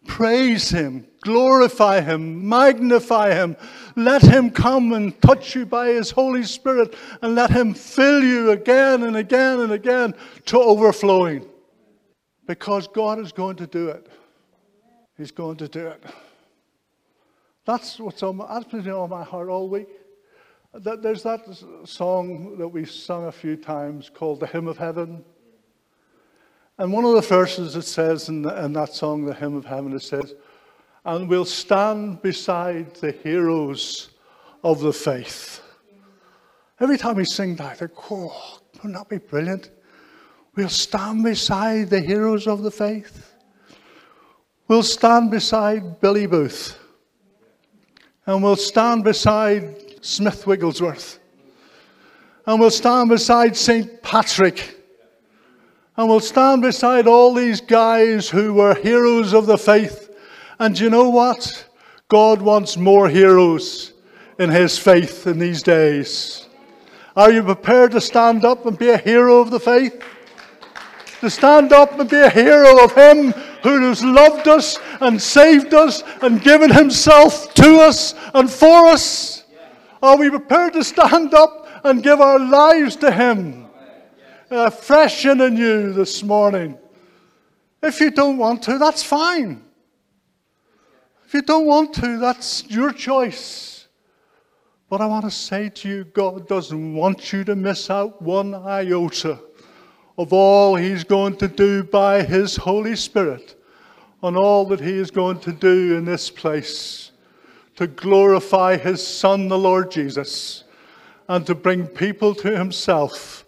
Praise 0.06 0.70
Him, 0.70 1.06
glorify 1.20 2.00
Him, 2.00 2.48
magnify 2.48 3.34
Him. 3.34 3.56
Let 3.96 4.22
Him 4.22 4.50
come 4.50 4.94
and 4.94 5.20
touch 5.20 5.54
you 5.54 5.66
by 5.66 5.88
His 5.88 6.10
Holy 6.10 6.42
Spirit 6.42 6.94
and 7.20 7.34
let 7.34 7.50
Him 7.50 7.74
fill 7.74 8.22
you 8.24 8.50
again 8.50 9.02
and 9.02 9.16
again 9.16 9.60
and 9.60 9.72
again 9.72 10.14
to 10.46 10.58
overflowing. 10.58 11.46
Because 12.46 12.88
God 12.88 13.18
is 13.18 13.30
going 13.30 13.56
to 13.56 13.66
do 13.66 13.88
it. 13.88 14.08
He's 15.18 15.30
going 15.30 15.58
to 15.58 15.68
do 15.68 15.88
it. 15.88 16.02
That's 17.70 18.00
what's 18.00 18.20
on 18.24 18.38
my, 18.38 18.48
that's 18.48 18.64
been 18.64 18.90
on 18.90 19.10
my 19.10 19.22
heart 19.22 19.48
all 19.48 19.68
week. 19.68 19.86
There's 20.74 21.22
that 21.22 21.42
song 21.84 22.58
that 22.58 22.66
we 22.66 22.84
sung 22.84 23.26
a 23.26 23.32
few 23.32 23.54
times 23.54 24.10
called 24.12 24.40
The 24.40 24.48
Hymn 24.48 24.66
of 24.66 24.76
Heaven. 24.76 25.24
And 26.78 26.92
one 26.92 27.04
of 27.04 27.14
the 27.14 27.20
verses 27.20 27.76
it 27.76 27.82
says 27.82 28.28
in, 28.28 28.42
the, 28.42 28.64
in 28.64 28.72
that 28.72 28.92
song, 28.92 29.24
The 29.24 29.34
Hymn 29.34 29.54
of 29.54 29.64
Heaven, 29.64 29.92
it 29.92 30.02
says, 30.02 30.34
And 31.04 31.28
we'll 31.28 31.44
stand 31.44 32.22
beside 32.22 32.96
the 32.96 33.12
heroes 33.12 34.10
of 34.64 34.80
the 34.80 34.92
faith. 34.92 35.62
Every 36.80 36.98
time 36.98 37.14
we 37.14 37.24
sing 37.24 37.54
that, 37.54 37.70
I 37.70 37.74
think, 37.74 37.92
oh, 38.10 38.58
wouldn't 38.78 38.94
that 38.94 39.08
be 39.08 39.18
brilliant? 39.18 39.70
We'll 40.56 40.70
stand 40.70 41.22
beside 41.22 41.88
the 41.90 42.00
heroes 42.00 42.48
of 42.48 42.64
the 42.64 42.72
faith. 42.72 43.32
We'll 44.66 44.82
stand 44.82 45.30
beside 45.30 46.00
Billy 46.00 46.26
Booth. 46.26 46.79
And 48.30 48.44
we'll 48.44 48.54
stand 48.54 49.02
beside 49.02 50.04
Smith 50.04 50.46
Wigglesworth. 50.46 51.18
And 52.46 52.60
we'll 52.60 52.70
stand 52.70 53.08
beside 53.08 53.56
St. 53.56 54.00
Patrick 54.02 54.76
and 55.96 56.08
we'll 56.08 56.20
stand 56.20 56.62
beside 56.62 57.08
all 57.08 57.34
these 57.34 57.60
guys 57.60 58.28
who 58.30 58.54
were 58.54 58.76
heroes 58.76 59.34
of 59.34 59.46
the 59.46 59.58
faith. 59.58 60.16
And 60.60 60.78
you 60.78 60.90
know 60.90 61.10
what? 61.10 61.66
God 62.06 62.40
wants 62.40 62.76
more 62.76 63.08
heroes 63.08 63.94
in 64.38 64.48
his 64.48 64.78
faith 64.78 65.26
in 65.26 65.40
these 65.40 65.64
days. 65.64 66.46
Are 67.16 67.32
you 67.32 67.42
prepared 67.42 67.90
to 67.90 68.00
stand 68.00 68.44
up 68.44 68.64
and 68.64 68.78
be 68.78 68.90
a 68.90 68.98
hero 68.98 69.40
of 69.40 69.50
the 69.50 69.58
faith? 69.58 70.04
To 71.18 71.28
stand 71.28 71.72
up 71.72 71.98
and 71.98 72.08
be 72.08 72.20
a 72.20 72.30
hero 72.30 72.84
of 72.84 72.94
Him 72.94 73.34
who 73.62 73.88
has 73.88 74.04
loved 74.04 74.48
us 74.48 74.78
and 75.00 75.20
saved 75.20 75.74
us 75.74 76.02
and 76.22 76.42
given 76.42 76.72
Himself 76.72 77.52
to 77.54 77.80
us 77.80 78.14
and 78.34 78.50
for 78.50 78.86
us? 78.86 79.44
Are 80.02 80.16
we 80.16 80.30
prepared 80.30 80.74
to 80.74 80.84
stand 80.84 81.34
up 81.34 81.68
and 81.84 82.02
give 82.02 82.20
our 82.20 82.38
lives 82.38 82.96
to 82.96 83.10
Him? 83.10 83.66
Uh, 84.50 84.70
fresh 84.70 85.24
and 85.24 85.40
anew 85.40 85.92
this 85.92 86.22
morning. 86.22 86.78
If 87.82 88.00
you 88.00 88.10
don't 88.10 88.36
want 88.36 88.62
to, 88.64 88.78
that's 88.78 89.02
fine. 89.02 89.62
If 91.26 91.34
you 91.34 91.42
don't 91.42 91.66
want 91.66 91.94
to, 91.94 92.18
that's 92.18 92.68
your 92.68 92.92
choice. 92.92 93.86
But 94.88 95.00
I 95.00 95.06
want 95.06 95.24
to 95.24 95.30
say 95.30 95.68
to 95.68 95.88
you, 95.88 96.04
God 96.04 96.48
doesn't 96.48 96.94
want 96.94 97.32
you 97.32 97.44
to 97.44 97.54
miss 97.54 97.90
out 97.90 98.20
one 98.20 98.54
iota 98.54 99.38
of 100.20 100.34
all 100.34 100.76
He's 100.76 101.02
going 101.02 101.34
to 101.38 101.48
do 101.48 101.82
by 101.82 102.22
His 102.22 102.56
Holy 102.56 102.94
Spirit 102.94 103.58
on 104.22 104.36
all 104.36 104.66
that 104.66 104.80
He 104.80 104.92
is 104.92 105.10
going 105.10 105.40
to 105.40 105.52
do 105.52 105.96
in 105.96 106.04
this 106.04 106.28
place 106.28 107.10
to 107.76 107.86
glorify 107.86 108.76
His 108.76 109.04
Son, 109.04 109.48
the 109.48 109.58
Lord 109.58 109.90
Jesus, 109.90 110.64
and 111.26 111.46
to 111.46 111.54
bring 111.54 111.86
people 111.86 112.34
to 112.34 112.54
Himself 112.54 113.46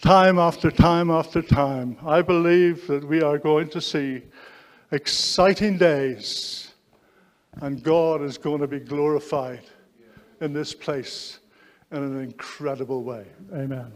time 0.00 0.38
after 0.38 0.70
time 0.70 1.10
after 1.10 1.42
time. 1.42 1.96
I 2.06 2.22
believe 2.22 2.86
that 2.86 3.02
we 3.02 3.20
are 3.20 3.36
going 3.36 3.68
to 3.70 3.80
see 3.80 4.22
exciting 4.92 5.76
days, 5.76 6.72
and 7.56 7.82
God 7.82 8.22
is 8.22 8.38
going 8.38 8.60
to 8.60 8.68
be 8.68 8.78
glorified 8.78 9.64
in 10.40 10.52
this 10.52 10.72
place 10.72 11.40
in 11.90 11.98
an 11.98 12.20
incredible 12.20 13.02
way. 13.02 13.26
Amen. 13.52 13.90